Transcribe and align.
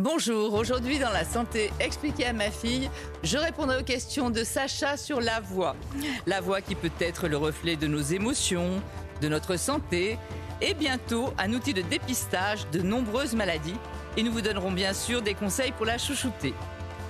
Bonjour, 0.00 0.54
aujourd'hui 0.54 1.00
dans 1.00 1.10
la 1.10 1.24
santé 1.24 1.72
expliquée 1.80 2.26
à 2.26 2.32
ma 2.32 2.52
fille, 2.52 2.88
je 3.24 3.36
répondrai 3.36 3.80
aux 3.80 3.84
questions 3.84 4.30
de 4.30 4.44
Sacha 4.44 4.96
sur 4.96 5.20
la 5.20 5.40
voix. 5.40 5.74
La 6.24 6.40
voix 6.40 6.60
qui 6.60 6.76
peut 6.76 6.92
être 7.00 7.26
le 7.26 7.36
reflet 7.36 7.74
de 7.74 7.88
nos 7.88 7.98
émotions, 7.98 8.80
de 9.20 9.26
notre 9.26 9.56
santé 9.56 10.16
et 10.60 10.74
bientôt 10.74 11.34
un 11.36 11.52
outil 11.52 11.74
de 11.74 11.82
dépistage 11.82 12.70
de 12.70 12.80
nombreuses 12.80 13.34
maladies. 13.34 13.74
Et 14.16 14.22
nous 14.22 14.30
vous 14.30 14.40
donnerons 14.40 14.70
bien 14.70 14.92
sûr 14.92 15.20
des 15.20 15.34
conseils 15.34 15.72
pour 15.72 15.86
la 15.86 15.98
chouchouter. 15.98 16.54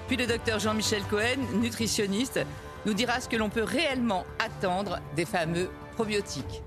Puis 0.06 0.16
le 0.16 0.27
docteur 0.27 0.59
Jean-Michel 0.59 1.02
Cohen, 1.11 1.61
nutritionniste, 1.61 2.41
nous 2.86 2.95
dira 2.95 3.20
ce 3.20 3.28
que 3.28 3.36
l'on 3.36 3.50
peut 3.50 3.64
réellement 3.64 4.25
attendre 4.39 4.98
des 5.14 5.27
fameux 5.27 5.69
probiotiques. 5.95 6.62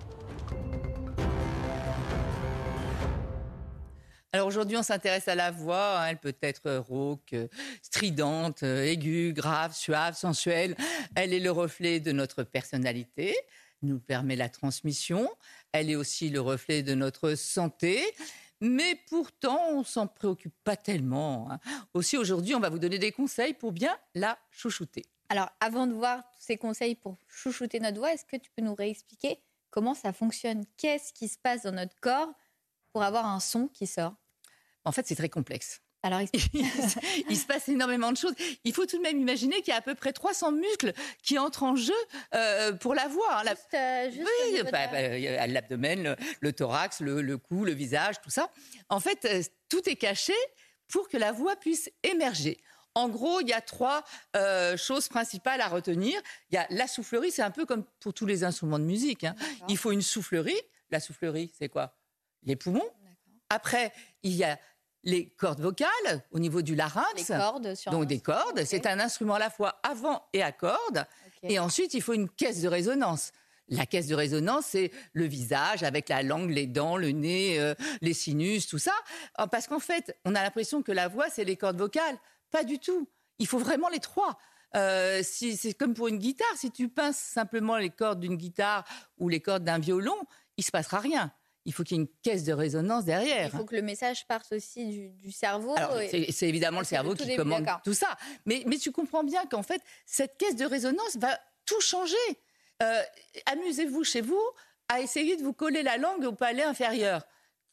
Alors 4.34 4.48
aujourd'hui, 4.48 4.77
on 4.77 4.84
s'intéresse 4.84 5.27
à 5.27 5.35
la 5.35 5.52
voix. 5.52 5.99
hein. 5.99 6.08
Elle 6.08 6.17
peut 6.17 6.35
être 6.41 6.77
rauque, 6.77 7.34
euh, 7.34 7.48
stridente, 7.81 8.64
euh, 8.64 8.83
aiguë, 8.86 9.33
grave, 9.33 9.75
suave, 9.75 10.16
sensuelle. 10.16 10.75
Elle 11.16 11.33
est 11.33 11.39
le 11.42 11.52
reflet 11.52 12.00
de 12.00 12.14
notre 12.14 12.44
personnalité, 12.44 13.36
nous 13.81 14.00
permet 14.00 14.38
la 14.38 14.47
transmission. 14.47 15.30
Elle 15.73 15.89
est 15.89 15.95
aussi 15.97 16.30
le 16.30 16.39
reflet 16.39 16.81
de 16.81 16.94
notre 16.95 17.36
santé. 17.36 18.02
Mais 18.61 18.95
pourtant, 19.09 19.59
on 19.72 19.83
s'en 19.83 20.08
préoccupe 20.08 20.53
pas 20.64 20.77
tellement. 20.77 21.52
hein. 21.52 21.59
Aussi 21.94 22.16
aujourd'hui, 22.17 22.55
on 22.55 22.59
va 22.61 22.70
vous 22.70 22.80
donner 22.80 23.00
des 23.00 23.11
conseils 23.11 23.53
pour 23.53 23.73
bien 23.73 23.98
la 24.16 24.38
chouchouter. 24.50 25.03
Alors, 25.27 25.50
avant 25.59 25.88
de 25.88 25.94
voir 25.94 26.20
tous 26.31 26.42
ces 26.42 26.58
conseils 26.58 26.95
pour 26.95 27.17
chouchouter 27.27 27.80
notre 27.81 27.98
voix, 27.98 28.14
est-ce 28.14 28.23
que 28.25 28.38
tu 28.38 28.50
peux 28.55 28.61
nous 28.64 28.75
réexpliquer 28.75 29.39
comment 29.72 29.94
ça 29.95 30.14
fonctionne? 30.14 30.64
Qu'est-ce 30.77 31.11
qui 31.11 31.27
se 31.27 31.38
passe 31.38 31.64
dans 31.64 31.72
notre 31.73 32.00
corps 32.00 32.31
pour 32.94 33.03
avoir 33.03 33.25
un 33.25 33.39
son 33.42 33.67
qui 33.67 33.88
sort? 33.88 34.14
En 34.85 34.91
fait, 34.91 35.05
c'est 35.07 35.15
très 35.15 35.29
complexe. 35.29 35.81
Alors, 36.03 36.19
il 37.29 37.37
se 37.37 37.45
passe 37.45 37.69
énormément 37.69 38.11
de 38.11 38.17
choses. 38.17 38.33
Il 38.63 38.73
faut 38.73 38.87
tout 38.87 38.97
de 38.97 39.03
même 39.03 39.19
imaginer 39.19 39.57
qu'il 39.61 39.67
y 39.67 39.71
a 39.71 39.77
à 39.77 39.81
peu 39.81 39.93
près 39.93 40.13
300 40.13 40.51
muscles 40.53 40.93
qui 41.21 41.37
entrent 41.37 41.61
en 41.63 41.75
jeu 41.75 41.93
euh, 42.33 42.73
pour 42.73 42.95
la 42.95 43.07
voix. 43.07 43.37
hein. 43.39 43.43
La- 43.43 43.53
euh, 43.79 44.11
juste 44.11 44.27
Oui, 44.52 44.61
bah, 44.63 44.87
bah, 44.87 44.97
a 44.97 45.47
l'abdomen, 45.47 46.02
le, 46.03 46.15
le 46.39 46.53
thorax, 46.53 47.02
le, 47.02 47.21
le 47.21 47.37
cou, 47.37 47.65
le 47.65 47.73
visage, 47.73 48.15
tout 48.23 48.31
ça. 48.31 48.49
En 48.89 48.99
fait, 48.99 49.25
euh, 49.25 49.43
tout 49.69 49.87
est 49.87 49.95
caché 49.95 50.33
pour 50.87 51.07
que 51.07 51.17
la 51.17 51.31
voix 51.31 51.55
puisse 51.55 51.91
émerger. 52.02 52.57
En 52.95 53.07
gros, 53.07 53.39
il 53.41 53.47
y 53.47 53.53
a 53.53 53.61
trois 53.61 54.03
euh, 54.35 54.75
choses 54.77 55.07
principales 55.07 55.61
à 55.61 55.67
retenir. 55.67 56.19
Il 56.49 56.55
y 56.55 56.57
a 56.57 56.65
la 56.71 56.87
soufflerie, 56.87 57.31
c'est 57.31 57.43
un 57.43 57.52
peu 57.52 57.65
comme 57.67 57.85
pour 57.99 58.13
tous 58.13 58.25
les 58.25 58.43
instruments 58.43 58.79
de 58.79 58.83
musique. 58.85 59.23
hein. 59.23 59.35
Il 59.69 59.77
faut 59.77 59.91
une 59.91 60.02
soufflerie. 60.02 60.59
La 60.89 60.99
soufflerie, 60.99 61.53
c'est 61.57 61.69
quoi? 61.69 61.95
Les 62.43 62.55
poumons. 62.55 62.89
Après, 63.52 63.91
il 64.23 64.33
y 64.33 64.45
a 64.45 64.57
les 65.03 65.30
cordes 65.30 65.59
vocales 65.59 66.23
au 66.31 66.39
niveau 66.39 66.61
du 66.61 66.73
larynx. 66.73 67.16
Les 67.17 67.25
cordes 67.25 67.75
sur 67.75 67.91
Donc 67.91 68.05
des 68.05 68.19
cordes, 68.19 68.63
c'est 68.63 68.85
un 68.85 68.99
instrument 68.99 69.35
à 69.35 69.39
la 69.39 69.49
fois 69.49 69.80
avant 69.83 70.23
et 70.31 70.41
à 70.41 70.52
cordes. 70.52 71.05
Et 71.43 71.59
ensuite, 71.59 71.93
il 71.93 72.02
faut 72.02 72.14
une 72.14 72.30
caisse 72.30 72.61
de 72.61 72.67
résonance. 72.67 73.31
La 73.67 73.86
caisse 73.86 74.08
de 74.08 74.15
résonance, 74.15 74.65
c'est 74.67 74.92
le 75.14 75.26
visage 75.26 75.83
avec 75.83 76.09
la 76.09 76.23
langue, 76.23 76.49
les 76.49 76.67
dents, 76.67 76.98
le 76.98 77.11
nez, 77.11 77.59
euh, 77.59 77.73
les 78.02 78.14
sinus, 78.14 78.67
tout 78.67 78.77
ça. 78.77 78.93
Parce 79.52 79.67
qu'en 79.67 79.80
fait, 79.80 80.17
on 80.23 80.36
a 80.36 80.43
l'impression 80.43 80.81
que 80.81 80.92
la 80.92 81.08
voix, 81.08 81.30
c'est 81.30 81.43
les 81.43 81.58
cordes 81.58 81.77
vocales. 81.77 82.17
Pas 82.52 82.64
du 82.64 82.80
tout. 82.80 83.09
Il 83.39 83.47
faut 83.47 83.59
vraiment 83.59 83.89
les 83.89 83.99
trois. 83.99 84.37
Euh, 84.76 85.21
si, 85.23 85.58
c'est 85.58 85.73
comme 85.73 85.93
pour 85.93 86.08
une 86.08 86.20
guitare. 86.20 86.55
Si 86.55 86.71
tu 86.71 86.87
pinces 86.87 87.17
simplement 87.17 87.77
les 87.77 87.89
cordes 87.89 88.20
d'une 88.20 88.36
guitare 88.36 88.86
ou 89.17 89.27
les 89.27 89.42
cordes 89.42 89.64
d'un 89.64 89.80
violon, 89.80 90.17
il 90.58 90.64
se 90.64 90.71
passera 90.71 90.99
rien. 90.99 91.33
Il 91.66 91.73
faut 91.73 91.83
qu'il 91.83 91.98
y 91.98 91.99
ait 91.99 92.04
une 92.04 92.10
caisse 92.23 92.44
de 92.44 92.54
résonance 92.54 93.05
derrière. 93.05 93.52
Il 93.54 93.58
faut 93.58 93.66
que 93.66 93.76
le 93.76 93.82
message 93.83 94.26
parte 94.27 94.52
aussi 94.52 94.88
du, 94.88 95.10
du 95.10 95.32
cerveau. 95.32 95.76
C'est 96.10 96.48
évidemment 96.49 96.80
le 96.80 96.86
cerveau 96.86 97.14
qui 97.14 97.36
commande 97.36 97.67
tout 97.83 97.94
ça. 97.94 98.17
Mais, 98.45 98.64
mais 98.66 98.77
tu 98.77 98.92
comprends 98.92 99.23
bien 99.23 99.45
qu'en 99.45 99.64
fait, 99.64 99.82
cette 100.05 100.38
caisse 100.38 100.55
de 100.55 100.66
résonance 100.66 101.17
va 101.17 101.39
tout 101.66 101.80
changer. 101.82 102.16
Euh, 102.82 103.02
Amusez-vous 103.45 104.04
chez 104.04 104.21
vous 104.21 104.42
à 104.88 105.02
essayer 105.02 105.38
de 105.38 105.44
vous 105.44 105.54
coller 105.54 105.83
la 105.83 105.98
langue 105.98 106.26
au 106.26 106.33
palais 106.33 106.64
inférieur. 106.64 107.21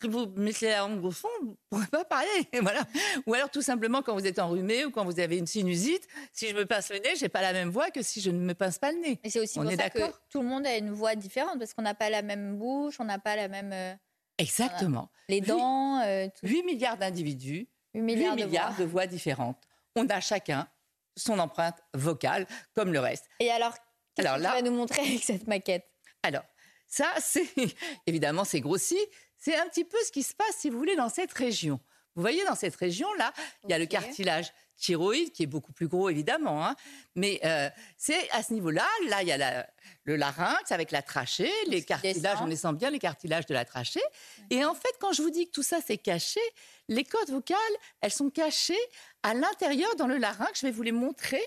Vous 0.04 0.26
mettez 0.36 0.68
la 0.68 0.78
langue 0.78 1.04
au 1.04 1.10
fond, 1.10 1.28
vous 1.42 1.48
ne 1.50 1.54
pourrez 1.70 1.86
pas 1.88 2.04
parler. 2.04 2.28
Voilà. 2.62 2.84
Ou 3.26 3.34
alors 3.34 3.50
tout 3.50 3.62
simplement 3.62 4.00
quand 4.02 4.14
vous 4.14 4.26
êtes 4.26 4.38
enrhumé 4.38 4.84
ou 4.84 4.90
quand 4.92 5.04
vous 5.04 5.18
avez 5.18 5.38
une 5.38 5.46
sinusite, 5.46 6.06
si 6.32 6.48
je 6.48 6.54
me 6.54 6.64
pince 6.66 6.90
le 6.90 6.98
nez, 6.98 7.16
j'ai 7.16 7.28
pas 7.28 7.42
la 7.42 7.52
même 7.52 7.70
voix 7.70 7.90
que 7.90 8.02
si 8.02 8.20
je 8.20 8.30
ne 8.30 8.38
me 8.38 8.54
pince 8.54 8.78
pas 8.78 8.92
le 8.92 8.98
nez. 8.98 9.18
Et 9.24 9.30
c'est 9.30 9.40
aussi 9.40 9.58
On 9.58 9.62
pour 9.62 9.72
est 9.72 9.76
ça 9.76 9.90
que 9.90 9.98
tout 10.30 10.40
le 10.40 10.46
monde 10.48 10.66
a 10.66 10.76
une 10.76 10.90
voix 10.92 11.16
différente 11.16 11.58
parce 11.58 11.74
qu'on 11.74 11.82
n'a 11.82 11.94
pas 11.94 12.10
la 12.10 12.22
même 12.22 12.56
bouche, 12.58 12.96
on 13.00 13.04
n'a 13.04 13.18
pas 13.18 13.34
la 13.34 13.48
même. 13.48 13.72
euh, 13.72 13.94
Exactement. 14.38 15.10
les 15.28 15.40
dents, 15.40 16.00
euh, 16.02 16.26
tout, 16.28 16.46
8 16.46 16.62
milliards 16.62 16.96
d'individus 16.96 17.66
8 17.94 18.00
8 18.02 18.34
milliards, 18.36 18.36
de 18.36 18.44
voix. 18.44 18.78
de 18.78 18.84
voix 18.84 19.06
différentes. 19.08 19.58
On 19.96 20.06
a 20.08 20.20
chacun 20.20 20.68
son 21.16 21.40
empreinte 21.40 21.82
vocale 21.94 22.46
comme 22.74 22.92
le 22.92 23.00
reste. 23.00 23.24
Et 23.40 23.50
alors, 23.50 23.74
qu'est-ce 24.14 24.28
que 24.28 24.40
là- 24.40 24.50
tu 24.50 24.62
vas 24.62 24.70
nous 24.70 24.76
montrer 24.76 25.02
avec 25.02 25.24
cette 25.24 25.48
maquette? 25.48 25.88
Alors, 26.22 26.44
ça, 26.86 27.06
c'est 27.20 27.48
évidemment, 28.06 28.44
c'est 28.44 28.60
grossi. 28.60 28.96
C'est 29.38 29.56
un 29.56 29.66
petit 29.68 29.84
peu 29.84 29.96
ce 30.04 30.10
qui 30.12 30.22
se 30.22 30.34
passe, 30.34 30.56
si 30.58 30.70
vous 30.70 30.78
voulez, 30.78 30.96
dans 30.96 31.08
cette 31.08 31.32
région. 31.32 31.80
Vous 32.14 32.22
voyez, 32.22 32.44
dans 32.44 32.56
cette 32.56 32.74
région-là, 32.74 33.32
il 33.64 33.70
y 33.70 33.72
a 33.72 33.78
le 33.78 33.86
cartilage 33.86 34.52
thyroïde 34.76 35.32
qui 35.32 35.44
est 35.44 35.46
beaucoup 35.46 35.72
plus 35.72 35.86
gros, 35.86 36.08
évidemment. 36.08 36.66
hein. 36.66 36.74
Mais 37.14 37.40
euh, 37.44 37.68
c'est 37.96 38.28
à 38.32 38.42
ce 38.42 38.52
niveau-là, 38.52 38.86
là, 39.06 39.22
il 39.22 39.28
y 39.28 39.32
a 39.32 39.36
la- 39.36 39.66
le 40.04 40.16
larynx 40.16 40.72
avec 40.72 40.90
la 40.90 41.02
trachée, 41.02 41.50
les 41.66 41.84
cartilages, 41.84 42.14
descend. 42.40 42.52
on 42.52 42.56
sent 42.56 42.72
bien, 42.76 42.90
les 42.90 42.98
cartilages 42.98 43.46
de 43.46 43.54
la 43.54 43.64
trachée. 43.64 44.02
Et 44.50 44.64
en 44.64 44.74
fait, 44.74 44.92
quand 45.00 45.12
je 45.12 45.22
vous 45.22 45.30
dis 45.30 45.46
que 45.46 45.52
tout 45.52 45.62
ça, 45.62 45.78
c'est 45.84 45.98
caché, 45.98 46.40
les 46.88 47.04
cordes 47.04 47.30
vocales, 47.30 47.56
elles 48.00 48.12
sont 48.12 48.30
cachées 48.30 48.78
à 49.22 49.34
l'intérieur 49.34 49.94
dans 49.96 50.06
le 50.08 50.16
larynx. 50.16 50.60
Je 50.60 50.66
vais 50.66 50.72
vous 50.72 50.82
les 50.82 50.92
montrer. 50.92 51.44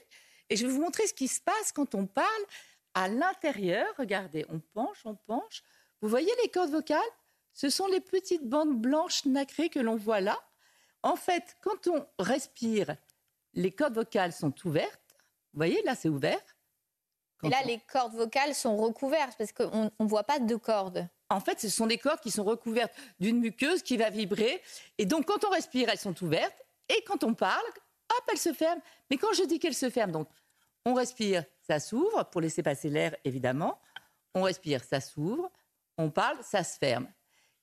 Et 0.50 0.56
je 0.57 0.66
vais 0.66 0.72
vous 0.72 0.81
montrer 0.81 1.06
ce 1.07 1.13
qui 1.13 1.28
se 1.30 1.40
passe 1.41 1.72
quand 1.74 1.96
on 1.96 2.06
parle 2.06 2.44
à 2.94 3.07
l'intérieur. 3.07 3.88
Regardez, 3.97 4.46
on 4.50 4.59
penche, 4.59 5.00
on 5.06 5.16
penche. 5.16 5.63
Vous 6.01 6.09
voyez 6.09 6.31
les 6.44 6.50
cordes 6.50 6.72
vocales? 6.72 7.00
Ce 7.53 7.69
sont 7.69 7.88
les 7.88 8.00
petites 8.01 8.47
bandes 8.47 8.79
blanches 8.79 9.25
nacrées 9.25 9.69
que 9.69 9.79
l'on 9.79 9.95
voit 9.97 10.22
là. 10.22 10.38
En 11.03 11.16
fait, 11.16 11.56
quand 11.62 11.88
on 11.88 12.06
respire, 12.19 12.95
les 13.53 13.72
cordes 13.72 13.95
vocales 13.95 14.34
sont 14.34 14.53
ouvertes. 14.66 15.01
Vous 15.53 15.57
voyez, 15.57 15.81
là, 15.84 15.95
c'est 15.95 16.09
ouvert. 16.09 16.39
Quand 17.39 17.47
Et 17.47 17.51
là, 17.51 17.57
on- 17.63 17.67
les 17.67 17.79
cordes 17.79 18.13
vocales 18.13 18.56
sont 18.56 18.78
recouvertes 18.78 19.35
parce 19.38 19.51
qu'on 19.51 19.91
ne 20.00 20.07
voit 20.07 20.23
pas 20.23 20.39
de 20.39 20.56
cordes. 20.56 21.07
En 21.29 21.39
fait, 21.39 21.59
ce 21.59 21.69
sont 21.69 21.88
des 21.88 21.97
cordes 21.97 22.19
qui 22.19 22.29
sont 22.31 22.44
recouvertes 22.44 22.94
d'une 23.19 23.39
muqueuse 23.39 23.81
qui 23.83 23.97
va 23.97 24.09
vibrer. 24.09 24.62
Et 24.97 25.06
donc, 25.06 25.25
quand 25.25 25.44
on 25.45 25.50
respire, 25.50 25.89
elles 25.89 25.97
sont 25.97 26.22
ouvertes. 26.23 26.62
Et 26.89 27.03
quand 27.06 27.23
on 27.23 27.33
parle, 27.33 27.66
hop, 28.09 28.23
elles 28.31 28.38
se 28.38 28.53
ferment. 28.53 28.81
Mais 29.09 29.18
quand 29.18 29.33
je 29.33 29.44
dis 29.44 29.57
qu'elles 29.59 29.73
se 29.73 29.89
ferment, 29.89 30.12
donc, 30.13 30.29
on 30.85 30.94
respire, 30.94 31.45
ça 31.68 31.79
s'ouvre 31.79 32.23
pour 32.29 32.41
laisser 32.41 32.63
passer 32.63 32.89
l'air, 32.89 33.16
évidemment. 33.23 33.79
On 34.35 34.44
respire, 34.44 34.83
ça 34.83 35.00
s'ouvre. 35.01 35.50
On 35.97 36.09
parle, 36.12 36.38
ça 36.44 36.63
se 36.63 36.78
ferme. 36.78 37.07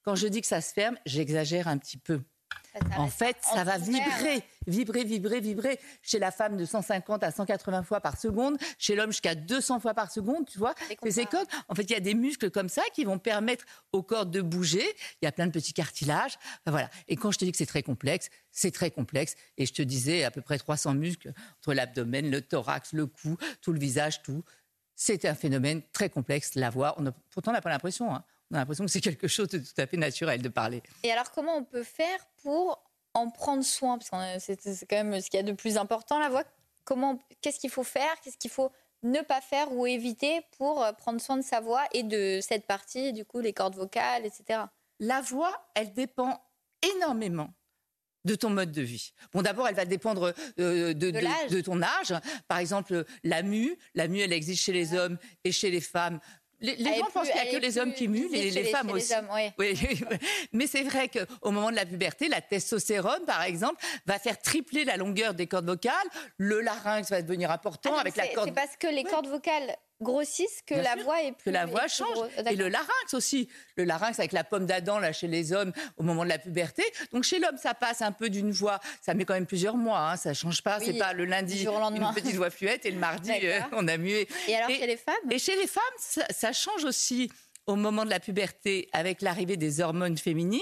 Quand 0.09 0.15
je 0.15 0.27
dis 0.27 0.41
que 0.41 0.47
ça 0.47 0.63
se 0.63 0.73
ferme, 0.73 0.97
j'exagère 1.05 1.69
un 1.69 1.77
petit 1.77 1.99
peu. 1.99 2.23
Ça, 2.73 2.99
En 2.99 3.09
fait, 3.09 3.37
ça 3.43 3.63
va 3.63 3.77
vibrer, 3.77 4.43
vibrer, 4.67 5.05
vibrer, 5.05 5.41
vibrer. 5.41 5.79
Chez 6.01 6.19
la 6.19 6.31
femme 6.31 6.57
de 6.57 6.65
150 6.65 7.23
à 7.23 7.31
180 7.31 7.83
fois 7.83 8.01
par 8.01 8.19
seconde, 8.19 8.57
chez 8.79 8.97
l'homme 8.97 9.11
jusqu'à 9.11 9.35
200 9.35 9.81
fois 9.81 9.93
par 9.93 10.11
seconde, 10.11 10.47
tu 10.47 10.59
vois. 10.59 10.75
C'est 11.11 11.27
cordes. 11.27 11.47
En 11.69 11.75
fait, 11.75 11.83
il 11.83 11.91
y 11.91 11.95
a 11.95 12.01
des 12.01 12.15
muscles 12.15 12.51
comme 12.51 12.71
ça 12.71 12.81
qui 12.95 13.05
vont 13.05 13.19
permettre 13.19 13.67
aux 13.93 14.03
cordes 14.03 14.31
de 14.31 14.41
bouger. 14.41 14.83
Il 15.21 15.27
y 15.27 15.29
a 15.29 15.33
plein 15.33 15.47
de 15.47 15.53
petits 15.53 15.75
cartilages. 15.75 16.37
Enfin, 16.63 16.71
Voilà. 16.71 16.89
Et 17.07 17.17
quand 17.17 17.31
je 17.31 17.39
te 17.39 17.45
dis 17.45 17.53
que 17.53 17.59
c'est 17.59 17.67
très 17.67 17.83
complexe, 17.83 18.31
c'est 18.51 18.71
très 18.71 18.91
complexe. 18.91 19.35
Et 19.59 19.67
je 19.67 19.75
te 19.75 19.83
disais 19.83 20.25
à 20.25 20.31
peu 20.31 20.41
près 20.41 20.57
300 20.57 20.95
muscles 20.95 21.35
entre 21.59 21.75
l'abdomen, 21.75 22.31
le 22.31 22.41
thorax, 22.41 22.95
le 22.95 23.05
cou, 23.05 23.37
tout 23.61 23.75
le 23.75 23.79
visage, 23.79 24.23
tout. 24.23 24.43
C'est 24.95 25.27
un 25.27 25.35
phénomène 25.35 25.83
très 25.93 26.09
complexe. 26.09 26.55
La 26.55 26.71
on 26.75 27.07
a- 27.09 27.13
pourtant, 27.31 27.51
on 27.51 27.55
n'a 27.55 27.61
pas 27.61 27.69
l'impression. 27.69 28.15
hein. 28.15 28.25
On 28.51 28.55
a 28.57 28.59
l'impression 28.61 28.85
que 28.85 28.91
c'est 28.91 29.01
quelque 29.01 29.29
chose 29.29 29.49
de 29.49 29.59
tout 29.59 29.79
à 29.81 29.87
fait 29.87 29.97
naturel 29.97 30.41
de 30.41 30.49
parler. 30.49 30.83
Et 31.03 31.13
alors, 31.13 31.31
comment 31.33 31.57
on 31.57 31.65
peut 31.65 31.83
faire 31.85 32.19
pour 32.43 32.83
en 33.15 33.31
prendre 33.31 33.63
soin? 33.63 33.99
Parce 33.99 34.11
que 34.47 34.55
c'est 34.75 34.87
quand 34.87 35.05
même 35.05 35.21
ce 35.21 35.29
qu'il 35.29 35.39
y 35.39 35.43
a 35.43 35.47
de 35.47 35.53
plus 35.53 35.77
important, 35.77 36.19
la 36.19 36.29
voix. 36.31 36.45
Comment, 36.85 37.19
qu'est-ce 37.43 37.59
qu'il 37.61 37.71
faut 37.71 37.85
faire? 37.85 38.19
Qu'est-ce 38.23 38.39
qu'il 38.39 38.51
faut 38.51 38.73
ne 39.03 39.21
pas 39.21 39.41
faire 39.43 39.71
ou 39.73 39.87
éviter 39.87 40.41
pour 40.57 40.83
euh, 40.83 40.93
prendre 40.93 41.21
soin 41.21 41.37
de 41.37 41.43
sa 41.43 41.61
voix 41.61 41.85
et 41.93 42.03
de 42.03 42.41
cette 42.43 42.67
partie, 42.67 43.13
du 43.13 43.25
coup, 43.25 43.41
les 43.41 43.53
cordes 43.53 43.77
vocales, 43.77 44.25
etc. 44.25 44.61
La 44.99 45.21
voix, 45.21 45.55
elle 45.75 45.93
dépend 45.93 46.43
énormément 46.97 47.51
de 48.25 48.35
ton 48.35 48.51
mode 48.51 48.73
de 48.73 48.83
vie. 48.83 49.13
Bon, 49.33 49.43
d'abord, 49.43 49.69
elle 49.69 49.75
va 49.75 49.85
dépendre 49.85 50.35
euh, 50.59 50.89
de, 50.89 50.93
De 50.95 51.11
de- 51.13 51.19
l'âge. 51.19 51.51
de 51.51 51.61
ton 51.61 51.81
âge. 51.83 52.15
Par 52.49 52.59
exemple, 52.59 53.05
la 53.23 53.43
mue, 53.43 53.77
la 53.95 54.09
mue, 54.09 54.21
elle 54.21 54.33
existe 54.33 54.63
chez 54.63 54.73
les 54.73 54.95
hommes 54.95 55.19
et 55.45 55.53
chez 55.53 55.71
les 55.71 55.81
femmes. 55.81 56.19
Les, 56.61 56.77
gens 56.77 57.07
pensent 57.13 57.29
qu'il 57.29 57.41
n'y 57.41 57.49
a 57.49 57.53
que 57.53 57.63
les 57.63 57.79
hommes 57.79 57.95
qui 57.95 58.09
muent, 58.09 58.29
les, 58.31 58.65
femmes 58.65 58.91
aussi. 58.91 59.15
Hommes. 59.15 59.29
Oui, 59.59 59.75
mais 60.53 60.67
c'est 60.67 60.83
vrai 60.83 61.09
qu'au 61.09 61.51
moment 61.51 61.71
de 61.71 61.77
la 61.77 61.87
puberté, 61.87 62.29
la 62.29 62.41
testostérone, 62.41 63.25
par 63.27 63.43
exemple, 63.43 63.83
va 64.07 64.19
faire 64.19 64.41
tripler 64.41 64.85
la 64.85 64.97
longueur 64.97 65.35
des 65.35 65.47
cordes 65.47 65.67
vocales. 65.67 65.95
Le 66.37 66.61
larynx 66.61 67.11
va 67.11 67.23
devenir 67.23 67.51
important 67.51 67.93
Ah 67.97 68.01
avec 68.01 68.17
la 68.17 68.27
corde 68.29 68.49
C'est 68.49 68.55
parce 68.55 68.77
que 68.77 68.89
les 68.89 69.05
cordes 69.05 69.29
vocales 69.29 69.77
grossissent 70.01 70.63
que 70.67 70.75
Bien 70.75 70.83
la 70.85 70.93
sûr, 70.95 71.03
voix 71.05 71.23
est 71.23 71.33
plus. 71.33 71.45
que 71.45 71.51
la 71.51 71.67
voix 71.67 71.89
change. 71.89 72.19
Et 72.51 72.57
le 72.57 72.69
larynx 72.69 73.15
aussi. 73.15 73.49
Le 73.77 73.85
larynx 73.85 74.19
avec 74.19 74.33
la 74.33 74.45
pomme 74.45 74.67
d'Adam 74.67 74.99
là 74.99 75.13
chez 75.13 75.27
les 75.27 75.53
hommes 75.53 75.73
au 75.97 76.03
moment 76.03 76.25
de 76.25 76.29
la 76.29 76.39
puberté. 76.39 76.83
Donc 77.13 77.25
chez 77.25 77.39
l'homme, 77.39 77.57
ça 77.57 77.75
passe 77.75 78.03
un 78.03 78.13
peu 78.13 78.31
d'une 78.31 78.51
voix. 78.53 78.81
Ça 79.03 79.15
met 79.15 79.25
quand 79.25 79.35
même 79.35 79.47
plusieurs 79.47 79.77
mois. 79.77 79.99
Hein, 80.13 80.17
ça 80.17 80.35
change 80.35 80.63
pas. 80.63 80.79
Oui, 80.79 80.87
c'est 80.87 80.99
pas 80.99 81.13
le 81.13 81.25
lundi 81.25 81.65
lendemain. 81.65 82.09
une 82.11 82.15
petite 82.15 82.37
voix 82.37 82.51
fluette 82.51 82.87
et 82.87 82.91
le 82.91 82.99
mardi 82.99 83.31
euh, 83.43 83.61
on 83.73 83.89
a 83.89 83.97
mué. 83.97 84.29
Et 84.49 84.55
alors 84.57 84.71
Et- 84.71 84.77
chez 84.77 84.87
les 84.87 84.97
femmes 84.97 85.31
Et 85.31 85.39
chez 85.39 85.57
les 85.57 85.67
femmes, 85.67 85.83
ça, 85.99 86.25
ça 86.31 86.53
change 86.53 86.85
aussi 86.85 87.31
au 87.67 87.77
moment 87.77 88.07
de 88.07 88.11
la 88.11 88.19
puberté 88.19 88.89
avec 88.95 89.21
l'arrivée 89.21 89.59
des 89.59 89.81
hormones 89.83 90.17
féminines. 90.17 90.61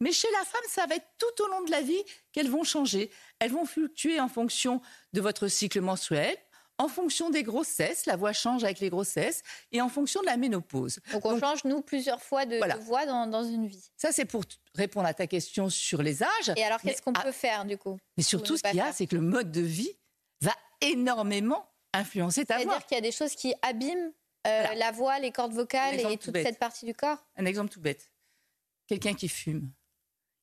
Mais 0.00 0.12
chez 0.12 0.28
la 0.32 0.44
femme, 0.44 0.60
ça 0.68 0.84
va 0.86 0.96
être 0.96 1.06
tout 1.18 1.42
au 1.42 1.48
long 1.48 1.62
de 1.62 1.70
la 1.70 1.80
vie 1.80 2.02
qu'elles 2.32 2.50
vont 2.50 2.64
changer. 2.64 3.10
Elles 3.38 3.50
vont 3.52 3.64
fluctuer 3.64 4.20
en 4.20 4.28
fonction 4.28 4.82
de 5.14 5.22
votre 5.22 5.48
cycle 5.48 5.80
mensuel, 5.80 6.36
en 6.78 6.88
fonction 6.88 7.30
des 7.30 7.42
grossesses, 7.44 8.04
la 8.06 8.16
voix 8.16 8.32
change 8.32 8.64
avec 8.64 8.80
les 8.80 8.90
grossesses, 8.90 9.42
et 9.70 9.80
en 9.80 9.88
fonction 9.88 10.20
de 10.22 10.26
la 10.26 10.36
ménopause. 10.36 10.98
Donc 11.12 11.24
on 11.24 11.38
change, 11.38 11.64
nous, 11.64 11.82
plusieurs 11.82 12.20
fois 12.22 12.46
de, 12.46 12.56
Voilà. 12.58 12.76
de 12.76 12.82
voix 12.82 13.06
dans, 13.06 13.26
dans 13.26 13.44
une 13.44 13.66
vie. 13.66 13.90
Ça, 13.96 14.10
c'est 14.12 14.24
pour 14.24 14.42
répondre 14.74 15.06
à 15.06 15.14
ta 15.14 15.26
question 15.26 15.70
sur 15.70 16.02
les 16.02 16.22
âges. 16.22 16.52
Et 16.56 16.64
alors, 16.64 16.80
qu'est-ce 16.80 17.00
qu'on 17.02 17.12
peut 17.12 17.30
faire, 17.32 17.64
du 17.64 17.78
coup 17.78 17.96
Mais 18.16 18.22
surtout, 18.24 18.56
ce 18.56 18.62
qu'il 18.62 18.74
y 18.76 18.80
a, 18.80 18.92
c'est 18.92 19.06
que 19.06 19.14
le 19.14 19.22
mode 19.22 19.52
de 19.52 19.60
vie 19.60 19.96
va 20.40 20.52
énormément 20.80 21.68
influencer 21.92 22.44
ta 22.44 22.56
voix. 22.56 22.64
C'est-à-dire 22.64 22.86
qu'il 22.86 22.94
y 22.96 22.98
a 22.98 23.02
des 23.02 23.12
choses 23.12 23.34
qui 23.36 23.54
abîment 23.62 24.12
euh, 24.46 24.62
Voilà. 24.66 24.74
la 24.74 24.90
voix, 24.90 25.18
les 25.20 25.30
cordes 25.30 25.52
vocales 25.52 26.00
et 26.00 26.18
tout 26.18 26.32
toute 26.32 26.42
cette 26.42 26.58
partie 26.58 26.84
du 26.86 26.94
corps? 26.94 27.18
Un 27.36 27.46
exemple 27.46 27.70
tout 27.70 27.80
bête. 27.80 28.10
Quelqu'un 28.88 29.14
qui 29.14 29.28
fume 29.28 29.70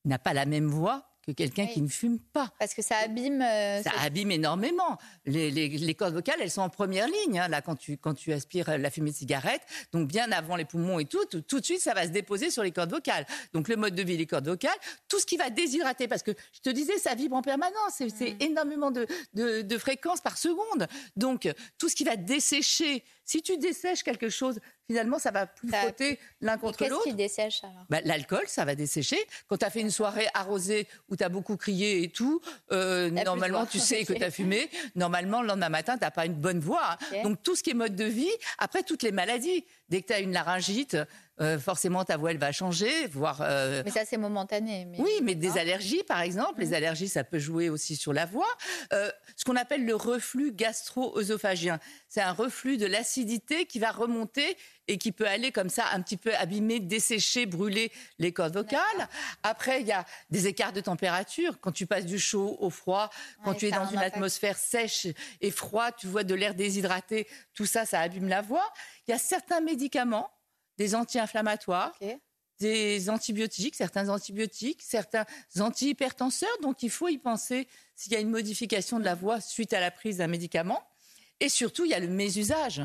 n'a 0.06 0.18
pas 0.18 0.34
la 0.34 0.46
même 0.46 0.68
voix 0.68 1.11
que 1.26 1.32
quelqu'un 1.32 1.66
Oui. 1.66 1.74
qui 1.74 1.82
ne 1.82 1.88
fume 1.88 2.20
pas. 2.20 2.52
Parce 2.60 2.74
que 2.74 2.82
ça 2.82 2.98
abîme. 2.98 3.42
euh, 3.42 3.82
Ça 3.84 3.92
abîme 4.02 4.32
énormément. 4.32 4.98
Les, 5.26 5.52
les- 5.52 5.68
les 5.70 5.96
cordes 5.96 6.14
vocales, 6.16 6.38
elles 6.42 6.50
sont 6.52 6.62
en 6.62 6.70
première 6.70 7.08
ligne. 7.08 7.40
hein, 7.40 7.48
là, 7.48 7.62
quand 7.62 7.76
tu, 7.76 7.98
quand 7.98 8.14
tu 8.16 8.34
aspires 8.34 8.78
la 8.78 8.90
fumée 8.90 9.12
de 9.12 9.16
cigarette, 9.16 9.62
donc 9.94 10.08
bien 10.08 10.32
avant 10.32 10.56
les 10.56 10.66
poumons 10.66 11.00
et 11.00 11.06
tout, 11.06 11.24
tout, 11.26 11.42
tout 11.42 11.60
de 11.60 11.66
suite, 11.66 11.82
ça 11.82 11.94
va 11.94 12.04
se 12.04 12.10
déposer 12.12 12.50
sur 12.50 12.64
les 12.64 12.72
cordes 12.72 12.90
vocales. 12.92 13.26
Donc 13.54 13.68
le 13.68 13.76
mode 13.76 13.94
de 13.96 14.02
vie, 14.04 14.18
les 14.18 14.26
cordes 14.26 14.48
vocales, 14.48 14.72
tout 15.08 15.20
ce 15.20 15.26
qui 15.26 15.38
va 15.38 15.50
déshydrater, 15.50 16.08
parce 16.08 16.24
que 16.24 16.32
je 16.54 16.60
te 16.62 16.70
disais, 16.70 16.98
ça 16.98 17.14
vibre 17.16 17.36
en 17.36 17.42
permanence. 17.42 17.94
C'est 17.98 18.10
c'est 18.10 18.32
Mm. 18.32 18.42
énormément 18.42 18.92
de, 18.92 19.06
de, 19.34 19.62
de 19.62 19.78
fréquences 19.78 20.22
par 20.22 20.38
seconde. 20.38 20.88
Donc 21.16 21.48
tout 21.78 21.88
ce 21.90 21.96
qui 21.96 22.04
va 22.04 22.16
dessécher, 22.16 23.04
si 23.32 23.42
tu 23.42 23.58
dessèches 23.58 24.04
quelque 24.04 24.30
chose, 24.30 24.60
finalement, 24.88 25.18
ça 25.18 25.32
va 25.32 25.46
plus 25.48 25.70
Ça- 25.70 25.82
frotter 25.84 26.20
l'un 26.42 26.58
contre 26.58 26.80
Qu'est-ce 26.80 26.90
l'autre. 26.92 27.04
qui 27.04 27.14
dessèche 27.14 27.64
alors? 27.64 27.86
Bah, 27.90 28.00
L'alcool, 28.04 28.44
ça 28.48 28.66
va 28.66 28.76
dessécher. 28.76 29.18
Quand 29.48 29.56
tu 29.58 29.66
as 29.66 29.70
fait 29.70 29.80
une 29.80 29.90
soirée 29.90 30.28
arrosée 30.34 30.86
où 31.08 31.16
tu 31.16 31.24
as 31.24 31.30
beaucoup 31.30 31.56
crié 31.56 32.04
et 32.04 32.10
tout, 32.10 32.42
euh, 32.74 33.10
normalement, 33.10 33.66
tu 33.66 33.80
sais 33.80 34.04
que 34.04 34.12
tu 34.22 34.24
as 34.24 34.32
fumé. 34.32 34.70
Normalement, 34.96 35.42
le 35.42 35.48
lendemain 35.48 35.70
matin, 35.70 35.98
tu 35.98 36.06
pas 36.12 36.26
une 36.26 36.34
bonne 36.34 36.60
voix. 36.60 36.98
hein. 37.14 37.24
Donc, 37.24 37.42
tout 37.42 37.56
ce 37.56 37.64
qui 37.64 37.70
est 37.70 37.74
mode 37.74 37.96
de 37.96 38.04
vie, 38.06 38.30
après, 38.58 38.84
toutes 38.84 39.04
les 39.04 39.14
maladies. 39.14 39.64
Dès 39.88 40.02
que 40.02 40.08
tu 40.08 40.14
as 40.14 40.20
une 40.20 40.32
laryngite, 40.34 40.98
euh, 41.42 41.60
forcément, 41.60 42.06
ta 42.06 42.18
voix, 42.18 42.32
elle 42.32 42.38
va 42.38 42.52
changer, 42.52 43.08
voire... 43.08 43.42
euh, 43.42 43.82
Mais 43.84 43.92
ça, 43.92 44.06
c'est 44.06 44.18
momentané. 44.18 44.86
Mais... 44.86 45.00
oui, 45.00 45.12
mais 45.24 45.36
des 45.36 45.58
allergies, 45.58 46.04
par 46.04 46.22
exemple. 46.22 46.62
Les 46.62 46.74
allergies, 46.74 47.10
ça 47.10 47.24
peut 47.24 47.40
jouer 47.40 47.70
aussi 47.70 47.96
sur 47.96 48.14
la 48.14 48.26
voix. 48.26 48.48
Euh, 48.94 49.12
ce 49.36 49.44
qu'on 49.44 49.56
appelle 49.56 49.86
le 49.86 49.96
reflux 49.96 50.52
gastro-œsophagien. 50.54 51.80
C'est 52.08 52.22
un 52.22 52.32
reflux 52.34 52.78
de 52.78 52.86
l'acidité 52.86 53.66
qui 53.66 53.80
va 53.80 53.92
remonter 53.92 54.56
et 54.88 54.98
qui 54.98 55.12
peut 55.12 55.28
aller 55.28 55.52
comme 55.52 55.70
ça 55.70 55.86
un 55.94 56.02
petit 56.02 56.18
peu 56.18 56.36
abîmer, 56.36 56.80
dessécher, 56.80 57.46
brûler 57.46 57.92
les 58.20 58.34
cordes 58.34 58.54
vocales. 58.54 59.08
Après, 59.44 59.82
il 59.82 59.88
y 59.88 59.92
a 59.92 60.06
des 60.30 60.48
écarts 60.48 60.74
de 60.74 60.82
température. 60.82 61.60
Quand 61.62 61.72
tu 61.72 61.86
passes 61.86 62.06
du 62.06 62.20
chaud 62.20 62.58
au 62.60 62.70
froid, 62.70 63.10
quand 63.44 63.52
Ouais, 63.52 63.58
tu 63.58 63.68
es 63.68 63.72
dans 63.72 63.78
un 63.82 63.90
une 63.92 63.98
impact. 63.98 64.16
atmosphère 64.16 64.58
sèche 64.58 65.08
et 65.40 65.52
froide, 65.52 65.94
tu 65.98 66.08
vois 66.08 66.24
de 66.24 66.36
l'air 66.36 66.54
déshydraté, 66.56 67.28
tout 67.54 67.66
ça, 67.66 67.86
ça 67.86 68.00
abîme 68.02 68.28
la 68.28 68.42
voix. 68.42 68.68
Il 69.08 69.12
y 69.12 69.14
a 69.14 69.18
certains 69.18 69.62
médicaments, 69.62 70.30
des 70.82 70.96
anti-inflammatoires, 70.96 71.94
des 72.60 73.10
antibiotiques, 73.10 73.76
certains 73.76 74.10
antibiotiques, 74.10 74.82
certains 74.82 75.26
antihypertenseurs. 75.60 76.58
Donc, 76.64 76.82
il 76.82 76.90
faut 76.90 77.08
y 77.08 77.20
penser 77.20 77.68
s'il 77.96 78.14
y 78.14 78.16
a 78.16 78.20
une 78.20 78.32
modification 78.32 79.00
de 79.00 79.06
la 79.06 79.14
voix 79.14 79.42
suite 79.42 79.74
à 79.74 79.80
la 79.80 79.92
prise 79.92 80.18
d'un 80.18 80.28
médicament. 80.28 80.84
Et 81.40 81.50
surtout, 81.50 81.86
il 81.86 81.92
y 81.92 81.94
a 81.94 82.00
le 82.00 82.08
mésusage. 82.08 82.82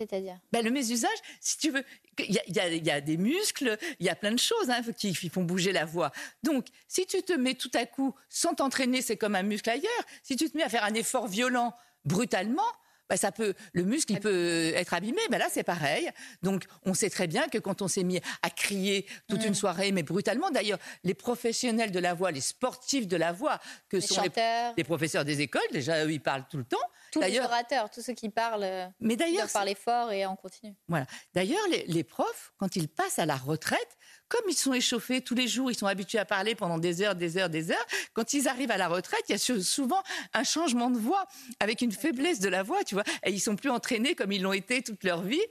C'est-à-dire? 0.00 0.38
Ben, 0.52 0.64
le 0.64 0.70
mésusage, 0.70 1.18
si 1.40 1.58
tu 1.58 1.70
veux, 1.70 1.84
y 2.18 2.32
y 2.32 2.40
il 2.48 2.86
y 2.86 2.90
a 2.90 3.00
des 3.00 3.16
muscles, 3.18 3.78
il 4.00 4.06
y 4.06 4.08
a 4.08 4.16
plein 4.16 4.32
de 4.32 4.38
choses 4.38 4.70
hein, 4.70 4.80
qui, 4.96 5.12
qui 5.14 5.28
font 5.28 5.44
bouger 5.44 5.72
la 5.72 5.84
voix. 5.84 6.12
Donc, 6.42 6.66
si 6.88 7.06
tu 7.06 7.22
te 7.22 7.34
mets 7.34 7.54
tout 7.54 7.70
à 7.74 7.84
coup, 7.84 8.14
sans 8.28 8.54
t'entraîner, 8.54 9.02
c'est 9.02 9.18
comme 9.18 9.34
un 9.34 9.42
muscle 9.42 9.70
ailleurs. 9.70 10.04
Si 10.22 10.36
tu 10.36 10.50
te 10.50 10.56
mets 10.56 10.64
à 10.64 10.68
faire 10.70 10.84
un 10.84 10.94
effort 10.94 11.28
violent 11.28 11.74
brutalement, 12.04 12.72
ben, 13.08 13.16
ça 13.16 13.32
peut, 13.32 13.54
le 13.72 13.84
muscle 13.84 14.12
il 14.12 14.20
peut 14.20 14.72
être 14.74 14.94
abîmé. 14.94 15.20
Ben 15.30 15.38
là, 15.38 15.46
c'est 15.50 15.62
pareil. 15.62 16.10
Donc, 16.42 16.64
on 16.84 16.94
sait 16.94 17.10
très 17.10 17.26
bien 17.26 17.48
que 17.48 17.58
quand 17.58 17.82
on 17.82 17.88
s'est 17.88 18.04
mis 18.04 18.20
à 18.42 18.50
crier 18.50 19.06
toute 19.28 19.42
Mm. 19.44 19.48
une 19.48 19.54
soirée, 19.54 19.92
mais 19.92 20.02
brutalement, 20.02 20.50
d'ailleurs, 20.50 20.78
les 21.02 21.14
professionnels 21.14 21.90
de 21.90 21.98
la 21.98 22.14
voix, 22.14 22.30
les 22.30 22.40
sportifs 22.40 23.06
de 23.06 23.16
la 23.16 23.32
voix, 23.32 23.58
que 23.88 23.96
Les 23.96 24.02
sont 24.02 24.22
les, 24.22 24.30
les 24.76 24.84
professeurs 24.84 25.24
des 25.24 25.40
écoles, 25.40 25.62
déjà, 25.72 26.04
eux, 26.04 26.12
ils 26.12 26.20
parlent 26.20 26.46
tout 26.50 26.58
le 26.58 26.64
temps. 26.64 26.76
Tous 27.14 27.20
les 27.20 27.40
orateurs, 27.40 27.90
tous 27.90 28.02
ceux 28.02 28.12
qui 28.12 28.28
parlent, 28.28 28.62
euh, 28.64 28.86
Mais 29.00 29.16
d'ailleurs, 29.16 29.48
parler 29.50 29.74
fort 29.74 30.12
et 30.12 30.26
en 30.26 30.36
continu. 30.36 30.74
voilà. 30.88 31.06
D'ailleurs, 31.34 31.66
les, 31.70 31.84
les 31.86 32.04
profs, 32.04 32.52
quand 32.58 32.76
ils 32.76 32.88
passent 32.88 33.18
à 33.18 33.26
la 33.26 33.36
retraite, 33.36 33.96
comme 34.28 34.44
ils 34.48 34.56
sont 34.56 34.72
échauffés 34.72 35.20
tous 35.20 35.34
les 35.34 35.46
jours, 35.48 35.70
ils 35.70 35.76
sont 35.76 35.86
habitués 35.86 36.18
à 36.18 36.24
parler 36.24 36.54
pendant 36.54 36.78
des 36.78 37.02
heures, 37.02 37.14
des 37.14 37.36
heures, 37.38 37.48
des 37.50 37.70
heures, 37.70 37.86
quand 38.14 38.32
ils 38.34 38.48
arrivent 38.48 38.70
à 38.70 38.78
la 38.78 38.88
retraite, 38.88 39.22
il 39.28 39.32
y 39.32 39.34
a 39.34 39.38
sou- 39.38 39.62
souvent 39.62 40.02
un 40.32 40.44
changement 40.44 40.90
de 40.90 40.98
voix, 40.98 41.26
avec 41.60 41.82
une 41.82 41.92
faiblesse 41.92 42.40
de 42.40 42.48
la 42.48 42.62
voix, 42.62 42.82
tu 42.84 42.94
vois. 42.94 43.04
Et 43.24 43.30
ils 43.30 43.40
sont 43.40 43.56
plus 43.56 43.70
entraînés 43.70 44.14
comme 44.14 44.32
ils 44.32 44.42
l'ont 44.42 44.52
été 44.52 44.82
toute 44.82 45.04
leur 45.04 45.22
vie. 45.22 45.42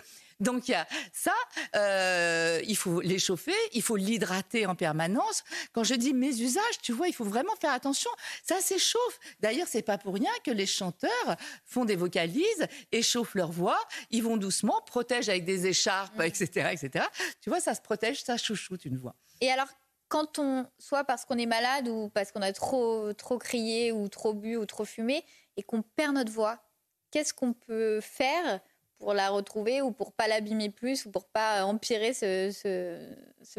Donc 0.43 0.67
il 0.67 0.71
y 0.71 0.75
a 0.75 0.85
ça, 1.11 1.33
euh, 1.75 2.59
il 2.67 2.75
faut 2.75 3.01
l'échauffer, 3.01 3.55
il 3.71 3.81
faut 3.81 3.95
l'hydrater 3.95 4.65
en 4.65 4.75
permanence. 4.75 5.43
Quand 5.71 5.83
je 5.83 5.95
dis 5.95 6.13
mes 6.13 6.41
usages, 6.41 6.79
tu 6.81 6.91
vois, 6.91 7.07
il 7.07 7.13
faut 7.13 7.23
vraiment 7.23 7.55
faire 7.59 7.71
attention. 7.71 8.11
Ça 8.43 8.59
s'échauffe. 8.59 9.19
D'ailleurs, 9.39 9.67
c'est 9.69 9.81
pas 9.81 9.97
pour 9.97 10.13
rien 10.13 10.31
que 10.43 10.51
les 10.51 10.65
chanteurs 10.65 11.37
font 11.65 11.85
des 11.85 11.95
vocalises, 11.95 12.67
échauffent 12.91 13.35
leur 13.35 13.51
voix, 13.51 13.79
ils 14.11 14.21
vont 14.21 14.37
doucement, 14.37 14.81
protègent 14.85 15.29
avec 15.29 15.45
des 15.45 15.65
écharpes, 15.67 16.19
etc., 16.21 16.69
etc. 16.73 17.05
Tu 17.41 17.49
vois, 17.49 17.61
ça 17.61 17.73
se 17.73 17.81
protège, 17.81 18.21
ça 18.21 18.37
chouchoute 18.37 18.83
une 18.85 18.97
voix. 18.97 19.15
Et 19.39 19.49
alors, 19.49 19.67
quand 20.09 20.39
on, 20.39 20.67
soit 20.77 21.05
parce 21.05 21.25
qu'on 21.25 21.37
est 21.37 21.45
malade 21.45 21.87
ou 21.87 22.09
parce 22.09 22.31
qu'on 22.31 22.41
a 22.41 22.51
trop, 22.51 23.13
trop 23.13 23.37
crié 23.37 23.91
ou 23.91 24.09
trop 24.09 24.33
bu 24.33 24.57
ou 24.57 24.65
trop 24.65 24.85
fumé 24.85 25.23
et 25.55 25.63
qu'on 25.63 25.81
perd 25.81 26.15
notre 26.15 26.31
voix, 26.31 26.59
qu'est-ce 27.11 27.33
qu'on 27.33 27.53
peut 27.53 28.01
faire 28.01 28.59
pour 29.03 29.13
la 29.13 29.29
retrouver 29.29 29.81
ou 29.81 29.91
pour 29.91 30.13
pas 30.13 30.29
l'abîmer 30.29 30.69
plus 30.69 31.05
ou 31.05 31.11
pour 31.11 31.25
pas 31.25 31.65
empirer 31.65 32.13
ce, 32.13 32.51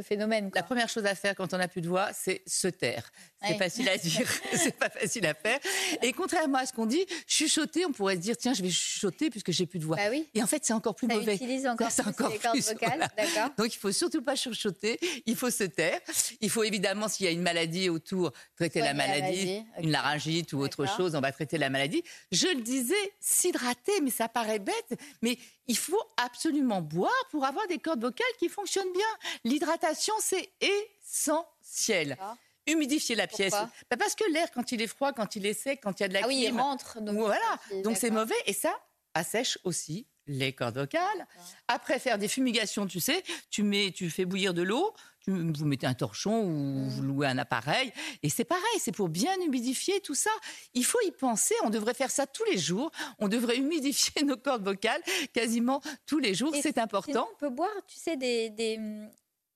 phénomène 0.02 0.50
La 0.54 0.62
première 0.62 0.88
chose 0.88 1.04
à 1.04 1.14
faire 1.14 1.34
quand 1.34 1.52
on 1.52 1.58
n'a 1.58 1.68
plus 1.68 1.82
de 1.82 1.88
voix, 1.88 2.08
c'est 2.14 2.42
se 2.46 2.66
taire. 2.66 3.12
C'est 3.46 3.52
Ouais. 3.52 3.58
facile 3.58 3.88
à 3.88 3.96
dire, 3.98 4.28
c'est 4.54 4.76
pas 4.76 4.90
facile 4.90 5.26
à 5.26 5.34
faire. 5.34 5.58
Et 6.02 6.12
contrairement 6.12 6.58
à 6.58 6.66
ce 6.66 6.72
qu'on 6.72 6.86
dit, 6.86 7.04
chuchoter, 7.26 7.84
on 7.86 7.92
pourrait 7.92 8.16
se 8.16 8.20
dire 8.20 8.36
tiens, 8.36 8.54
je 8.54 8.62
vais 8.62 8.70
chuchoter 8.70 9.30
puisque 9.30 9.50
j'ai 9.52 9.66
plus 9.66 9.78
de 9.78 9.84
voix. 9.84 9.96
Bah 9.96 10.08
oui, 10.10 10.26
Et 10.34 10.42
en 10.42 10.46
fait, 10.46 10.64
c'est 10.64 10.72
encore 10.72 10.94
plus 10.94 11.06
ça 11.08 11.14
mauvais. 11.14 11.34
utilise 11.34 11.66
encore 11.66 11.88
plus 11.88 12.06
encore 12.06 12.28
les 12.30 12.38
cordes 12.38 12.58
vocales, 12.58 13.08
voilà. 13.16 13.52
Donc 13.58 13.74
il 13.74 13.78
faut 13.78 13.92
surtout 13.92 14.22
pas 14.22 14.36
chuchoter, 14.36 14.98
il 15.26 15.36
faut 15.36 15.50
se 15.50 15.64
taire. 15.64 16.00
Il 16.40 16.50
faut 16.50 16.62
évidemment, 16.64 17.08
s'il 17.08 17.26
y 17.26 17.28
a 17.28 17.32
une 17.32 17.42
maladie 17.42 17.88
autour, 17.88 18.32
traiter 18.56 18.80
la 18.80 18.86
Soigner 18.94 18.98
la 19.08 19.18
maladie, 19.20 19.62
une 19.80 19.90
laryngite 19.90 20.52
ou 20.52 20.58
autre 20.60 20.86
chose, 20.86 21.14
on 21.14 21.20
va 21.20 21.32
traiter 21.32 21.58
la 21.58 21.70
maladie. 21.70 22.02
Je 22.32 22.46
le 22.48 22.60
disais, 22.62 22.94
s'hydrater, 23.20 24.00
mais 24.02 24.10
ça 24.10 24.28
paraît 24.28 24.58
bête, 24.58 24.98
mais 25.22 25.38
il 25.66 25.76
faut 25.78 26.02
absolument 26.16 26.80
boire 26.82 27.12
pour 27.30 27.44
avoir 27.44 27.66
des 27.68 27.78
cordes 27.78 28.00
vocales 28.02 28.26
qui 28.38 28.48
fonctionnent 28.48 28.92
bien. 28.92 29.02
L'hydratation, 29.44 30.14
c'est 30.20 30.50
essentiel. 30.60 32.10
D'accord. 32.10 32.36
Humidifier 32.66 33.14
la 33.14 33.26
pièce. 33.26 33.52
Bah, 33.52 33.96
parce 33.98 34.14
que 34.14 34.24
l'air, 34.32 34.50
quand 34.52 34.72
il 34.72 34.80
est 34.82 34.86
froid, 34.86 35.12
quand 35.12 35.36
il 35.36 35.46
est 35.46 35.54
sec, 35.54 35.80
quand 35.82 36.00
il 36.00 36.02
y 36.02 36.06
a 36.06 36.08
de 36.08 36.14
la 36.14 36.20
Ah 36.24 36.28
oui, 36.28 36.46
il 36.48 36.52
rentre. 36.58 37.00
Donc, 37.00 37.16
voilà. 37.16 37.58
Donc 37.82 37.96
c'est 37.96 38.10
mauvais 38.10 38.34
et 38.46 38.52
ça 38.52 38.74
assèche 39.14 39.58
aussi 39.64 40.06
les 40.26 40.52
cordes 40.54 40.78
vocales. 40.78 41.26
Après 41.68 41.98
faire 41.98 42.18
des 42.18 42.28
fumigations, 42.28 42.86
tu 42.86 42.98
sais, 43.00 43.22
tu 43.50 43.62
mets, 43.62 43.92
tu 43.94 44.08
fais 44.10 44.24
bouillir 44.24 44.54
de 44.54 44.62
l'eau, 44.62 44.94
tu, 45.20 45.30
vous 45.30 45.66
mettez 45.66 45.86
un 45.86 45.92
torchon 45.94 46.40
ou 46.42 46.50
Mm. 46.50 46.88
vous 46.88 47.02
louez 47.02 47.26
un 47.26 47.36
appareil 47.38 47.92
et 48.22 48.30
c'est 48.30 48.44
pareil, 48.44 48.78
c'est 48.78 48.92
pour 48.92 49.08
bien 49.08 49.34
humidifier 49.46 50.00
tout 50.00 50.14
ça. 50.14 50.30
Il 50.72 50.84
faut 50.84 51.00
y 51.06 51.10
penser. 51.10 51.54
On 51.62 51.70
devrait 51.70 51.94
faire 51.94 52.10
ça 52.10 52.26
tous 52.26 52.44
les 52.44 52.56
jours. 52.58 52.90
On 53.18 53.28
devrait 53.28 53.58
humidifier 53.58 54.22
nos 54.24 54.36
cordes 54.36 54.64
vocales 54.64 55.02
quasiment 55.34 55.82
tous 56.06 56.18
les 56.18 56.34
jours. 56.34 56.54
C'est 56.60 56.78
important. 56.78 57.28
on 57.34 57.36
peut 57.38 57.50
boire, 57.50 57.70
tu 57.86 57.98
sais, 57.98 58.16
des, 58.16 58.48
des, 58.50 58.78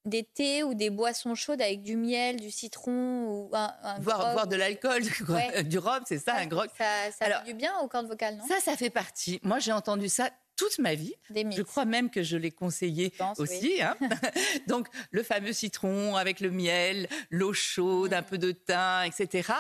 des 0.08 0.24
thés 0.24 0.62
ou 0.62 0.74
des 0.74 0.90
boissons 0.90 1.34
chaudes 1.34 1.62
avec 1.62 1.82
du 1.82 1.96
miel, 1.96 2.36
du 2.40 2.50
citron 2.50 3.24
ou 3.26 3.50
un, 3.52 3.72
un 3.82 3.98
Voir, 4.00 4.34
grog 4.34 4.48
de 4.50 4.56
l'alcool. 4.56 5.02
Ouais. 5.28 5.62
du 5.64 5.78
rhum, 5.78 6.02
c'est 6.06 6.18
ça, 6.18 6.34
un 6.36 6.46
grog. 6.46 6.68
Ça, 6.76 6.84
ça 7.16 7.24
Alors, 7.26 7.40
fait 7.42 7.52
du 7.52 7.54
bien 7.54 7.76
aux 7.80 7.88
cordes 7.88 8.06
vocales, 8.08 8.36
non? 8.36 8.44
Ça, 8.46 8.60
ça 8.60 8.76
fait 8.76 8.90
partie. 8.90 9.40
Moi, 9.42 9.58
j'ai 9.58 9.72
entendu 9.72 10.08
ça 10.08 10.30
toute 10.56 10.78
ma 10.80 10.94
vie. 10.94 11.14
Je 11.30 11.62
crois 11.62 11.84
même 11.84 12.10
que 12.10 12.24
je 12.24 12.36
l'ai 12.36 12.50
conseillé 12.50 13.10
Je 13.12 13.18
pense, 13.18 13.38
aussi. 13.38 13.80
hein. 13.80 13.96
Donc, 14.66 14.88
le 15.12 15.22
fameux 15.22 15.52
citron 15.52 16.16
avec 16.16 16.40
le 16.40 16.50
miel, 16.50 17.08
l'eau 17.30 17.52
chaude, 17.52 18.12
un 18.12 18.22
peu 18.24 18.38
de 18.38 18.50
thym, 18.50 19.04
etc. 19.06 19.52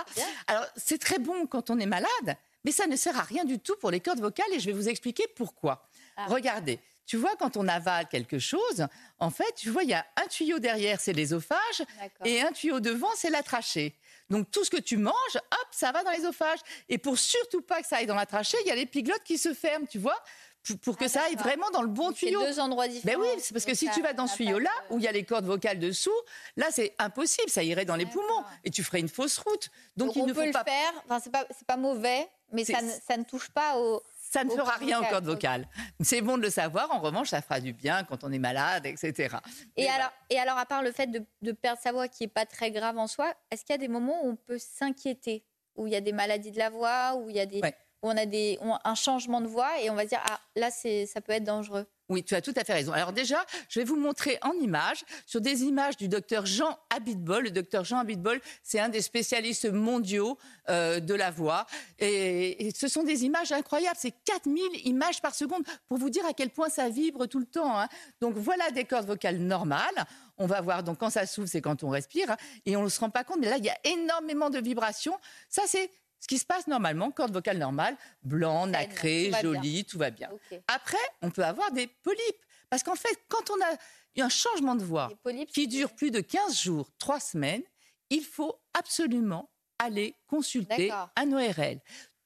Alors, 0.48 0.64
c'est 0.76 0.98
très 0.98 1.20
bon 1.20 1.46
quand 1.46 1.70
on 1.70 1.78
est 1.78 1.86
malade, 1.86 2.36
mais 2.64 2.72
ça 2.72 2.88
ne 2.88 2.96
sert 2.96 3.16
à 3.16 3.22
rien 3.22 3.44
du 3.44 3.60
tout 3.60 3.76
pour 3.80 3.92
les 3.92 4.00
cordes 4.00 4.18
vocales 4.20 4.52
et 4.52 4.58
je 4.58 4.66
vais 4.66 4.72
vous 4.72 4.88
expliquer 4.88 5.24
pourquoi. 5.36 5.88
Ah. 6.16 6.26
Regardez. 6.28 6.80
Tu 7.08 7.16
vois, 7.16 7.34
quand 7.38 7.56
on 7.56 7.66
avale 7.66 8.06
quelque 8.06 8.38
chose, 8.38 8.86
en 9.18 9.30
fait, 9.30 9.50
tu 9.56 9.70
vois, 9.70 9.82
il 9.82 9.88
y 9.88 9.94
a 9.94 10.04
un 10.22 10.26
tuyau 10.26 10.58
derrière, 10.58 11.00
c'est 11.00 11.14
l'ésophage, 11.14 11.78
D'accord. 11.98 12.26
et 12.26 12.42
un 12.42 12.52
tuyau 12.52 12.80
devant, 12.80 13.08
c'est 13.16 13.30
la 13.30 13.42
trachée. 13.42 13.94
Donc 14.28 14.50
tout 14.50 14.62
ce 14.62 14.68
que 14.68 14.76
tu 14.76 14.98
manges, 14.98 15.14
hop, 15.36 15.68
ça 15.70 15.90
va 15.90 16.02
dans 16.04 16.10
l'ésophage. 16.10 16.58
Et 16.90 16.98
pour 16.98 17.18
surtout 17.18 17.62
pas 17.62 17.80
que 17.80 17.88
ça 17.88 17.96
aille 17.96 18.06
dans 18.06 18.14
la 18.14 18.26
trachée, 18.26 18.58
il 18.60 18.68
y 18.68 18.70
a 18.70 18.74
l'épiglotte 18.74 19.22
qui 19.24 19.38
se 19.38 19.54
ferme, 19.54 19.86
tu 19.86 19.98
vois, 19.98 20.22
pour, 20.82 20.98
que 20.98 21.06
Ah, 21.06 21.08
ça 21.08 21.22
aille 21.22 21.36
vraiment 21.36 21.70
dans 21.70 21.80
le 21.80 21.88
bon 21.88 22.12
tuyau. 22.12 22.42
deux 22.44 22.60
endroits 22.60 22.88
Ben 22.88 22.92
différents. 22.92 23.22
oui, 23.22 23.28
c'est 23.38 23.54
parce 23.54 23.64
que 23.64 23.72
si 23.72 23.86
ça- 23.86 23.92
tu 23.94 24.02
vas 24.02 24.12
dans 24.12 24.26
ce 24.26 24.36
tuyau-là, 24.36 24.68
euh, 24.68 24.94
où 24.94 24.98
il 24.98 25.04
y 25.04 25.08
a 25.08 25.12
les 25.12 25.24
cordes 25.24 25.46
vocales 25.46 25.78
dessous, 25.78 26.12
là 26.58 26.66
c'est 26.70 26.94
impossible, 26.98 27.48
ça 27.48 27.62
irait 27.62 27.86
dans 27.86 27.96
les 27.96 28.04
poumons 28.04 28.44
et 28.64 28.70
tu 28.70 28.84
ferais 28.84 29.00
une 29.00 29.08
fausse 29.08 29.38
route. 29.38 29.70
Donc, 29.96 30.08
Donc, 30.08 30.16
il 30.16 30.22
on 30.24 30.26
ne 30.26 30.32
peut 30.34 30.40
faut 30.40 30.46
le 30.46 30.52
pas. 30.52 30.64
faire. 30.64 30.92
Enfin, 31.06 31.20
c'est 31.24 31.32
pas, 31.32 31.46
pas 31.66 31.78
mauvais, 31.78 32.28
mais 32.52 32.66
ça 32.66 32.82
ne, 32.82 32.90
ça 32.90 33.16
ne 33.16 33.24
touche 33.24 33.48
pas 33.48 33.78
au. 33.78 34.02
Ça 34.30 34.44
ne 34.44 34.50
fera 34.50 34.72
rien 34.76 35.00
aux 35.00 35.04
cordes 35.04 35.24
vocales. 35.24 35.66
C'est 36.00 36.20
bon 36.20 36.36
de 36.36 36.42
le 36.42 36.50
savoir. 36.50 36.90
En 36.90 37.00
revanche, 37.00 37.28
ça 37.28 37.40
fera 37.40 37.60
du 37.60 37.72
bien 37.72 38.04
quand 38.04 38.24
on 38.24 38.32
est 38.32 38.38
malade, 38.38 38.84
etc. 38.84 39.36
Et 39.76 39.84
Mais 39.84 39.88
alors, 39.88 40.12
et 40.28 40.38
alors, 40.38 40.58
à 40.58 40.66
part 40.66 40.82
le 40.82 40.92
fait 40.92 41.06
de, 41.06 41.24
de 41.42 41.52
perdre 41.52 41.80
sa 41.80 41.92
voix, 41.92 42.08
qui 42.08 42.24
est 42.24 42.28
pas 42.28 42.44
très 42.44 42.70
grave 42.70 42.98
en 42.98 43.06
soi, 43.06 43.32
est-ce 43.50 43.64
qu'il 43.64 43.72
y 43.72 43.74
a 43.74 43.78
des 43.78 43.88
moments 43.88 44.24
où 44.24 44.30
on 44.30 44.36
peut 44.36 44.58
s'inquiéter, 44.58 45.44
où 45.76 45.86
il 45.86 45.92
y 45.92 45.96
a 45.96 46.00
des 46.00 46.12
maladies 46.12 46.50
de 46.50 46.58
la 46.58 46.68
voix, 46.70 47.14
où 47.16 47.30
il 47.30 47.36
y 47.36 47.40
a 47.40 47.46
des, 47.46 47.60
Ouais. 47.60 47.74
Où 48.02 48.10
on 48.10 48.16
a 48.16 48.80
un 48.84 48.94
changement 48.94 49.40
de 49.40 49.46
voix, 49.46 49.80
et 49.80 49.90
on 49.90 49.94
va 49.94 50.04
dire 50.04 50.20
ah 50.26 50.40
là 50.56 50.70
c'est, 50.70 51.06
ça 51.06 51.20
peut 51.20 51.32
être 51.32 51.44
dangereux. 51.44 51.86
Oui, 52.10 52.24
tu 52.24 52.34
as 52.34 52.40
tout 52.40 52.54
à 52.56 52.64
fait 52.64 52.72
raison. 52.72 52.92
Alors 52.92 53.12
déjà, 53.12 53.44
je 53.68 53.80
vais 53.80 53.84
vous 53.84 53.96
montrer 53.96 54.38
en 54.40 54.52
images, 54.52 55.04
sur 55.26 55.42
des 55.42 55.64
images 55.64 55.98
du 55.98 56.08
docteur 56.08 56.46
Jean 56.46 56.78
Abitbol. 56.88 57.44
Le 57.44 57.50
docteur 57.50 57.84
Jean 57.84 57.98
Abitbol, 57.98 58.40
c'est 58.62 58.80
un 58.80 58.88
des 58.88 59.02
spécialistes 59.02 59.70
mondiaux 59.70 60.38
euh, 60.70 61.00
de 61.00 61.12
la 61.12 61.30
voix. 61.30 61.66
Et, 61.98 62.68
et 62.68 62.70
ce 62.74 62.88
sont 62.88 63.02
des 63.02 63.26
images 63.26 63.52
incroyables. 63.52 63.98
C'est 64.00 64.14
4000 64.24 64.86
images 64.86 65.20
par 65.20 65.34
seconde 65.34 65.64
pour 65.86 65.98
vous 65.98 66.08
dire 66.08 66.24
à 66.24 66.32
quel 66.32 66.48
point 66.48 66.70
ça 66.70 66.88
vibre 66.88 67.26
tout 67.26 67.40
le 67.40 67.44
temps. 67.46 67.78
hein. 67.78 67.88
Donc 68.22 68.36
voilà 68.36 68.70
des 68.70 68.84
cordes 68.84 69.06
vocales 69.06 69.36
normales. 69.36 70.06
On 70.38 70.46
va 70.46 70.62
voir, 70.62 70.82
donc 70.82 70.96
quand 70.96 71.10
ça 71.10 71.26
s'ouvre, 71.26 71.48
c'est 71.48 71.60
quand 71.60 71.84
on 71.84 71.90
respire. 71.90 72.30
hein, 72.30 72.36
et 72.64 72.74
on 72.76 72.84
ne 72.84 72.88
se 72.88 73.00
rend 73.00 73.10
pas 73.10 73.24
compte, 73.24 73.40
mais 73.40 73.50
là, 73.50 73.58
il 73.58 73.64
y 73.66 73.70
a 73.70 73.76
énormément 73.84 74.48
de 74.48 74.60
vibrations. 74.60 75.18
Ça, 75.50 75.62
c'est 75.66 75.90
ce 76.20 76.26
qui 76.28 76.38
se 76.38 76.44
passe 76.44 76.66
normalement, 76.66 77.10
corde 77.10 77.32
vocale 77.32 77.58
normale, 77.58 77.96
blanc, 78.22 78.66
nacré, 78.66 79.26
tout 79.26 79.30
va 79.32 79.42
bien. 79.42 79.52
joli, 79.54 79.84
tout 79.84 79.98
va 79.98 80.10
bien. 80.10 80.30
Après, 80.66 80.96
on 81.22 81.30
peut 81.30 81.44
avoir 81.44 81.70
des 81.72 81.86
polypes. 81.86 82.44
Parce 82.70 82.82
qu'en 82.82 82.96
fait, 82.96 83.16
quand 83.28 83.50
on 83.50 83.60
a 83.62 83.76
eu 84.16 84.20
un 84.22 84.28
changement 84.28 84.74
de 84.74 84.84
voix 84.84 85.10
polypes, 85.22 85.50
qui 85.52 85.68
dure 85.68 85.94
plus 85.94 86.10
de 86.10 86.20
15 86.20 86.58
jours, 86.60 86.90
3 86.98 87.20
semaines, 87.20 87.62
il 88.10 88.22
faut 88.24 88.60
absolument 88.74 89.50
aller 89.78 90.14
consulter 90.26 90.90
un 91.16 91.32
ORL. 91.32 91.80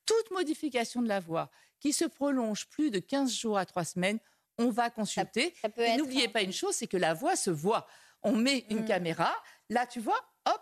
Toute 0.06 0.30
modification 0.30 1.02
de 1.02 1.08
la 1.08 1.20
voix 1.20 1.50
qui 1.80 1.92
se 1.92 2.04
prolonge 2.04 2.66
plus 2.68 2.90
de 2.90 2.98
15 2.98 3.32
jours 3.32 3.58
à 3.58 3.66
3 3.66 3.84
semaines, 3.84 4.18
on 4.58 4.70
va 4.70 4.90
consulter. 4.90 5.54
ça 5.60 5.68
Et 5.76 5.96
n'oubliez 5.96 6.26
un- 6.26 6.30
pas 6.30 6.42
une 6.42 6.52
chose, 6.52 6.74
c'est 6.74 6.86
que 6.86 6.96
la 6.96 7.14
voix 7.14 7.36
se 7.36 7.50
voit. 7.50 7.86
On 8.22 8.32
met 8.32 8.64
une 8.70 8.80
Mm. 8.82 8.84
caméra, 8.86 9.34
là 9.68 9.86
tu 9.86 9.98
vois, 10.00 10.18
hop, 10.46 10.60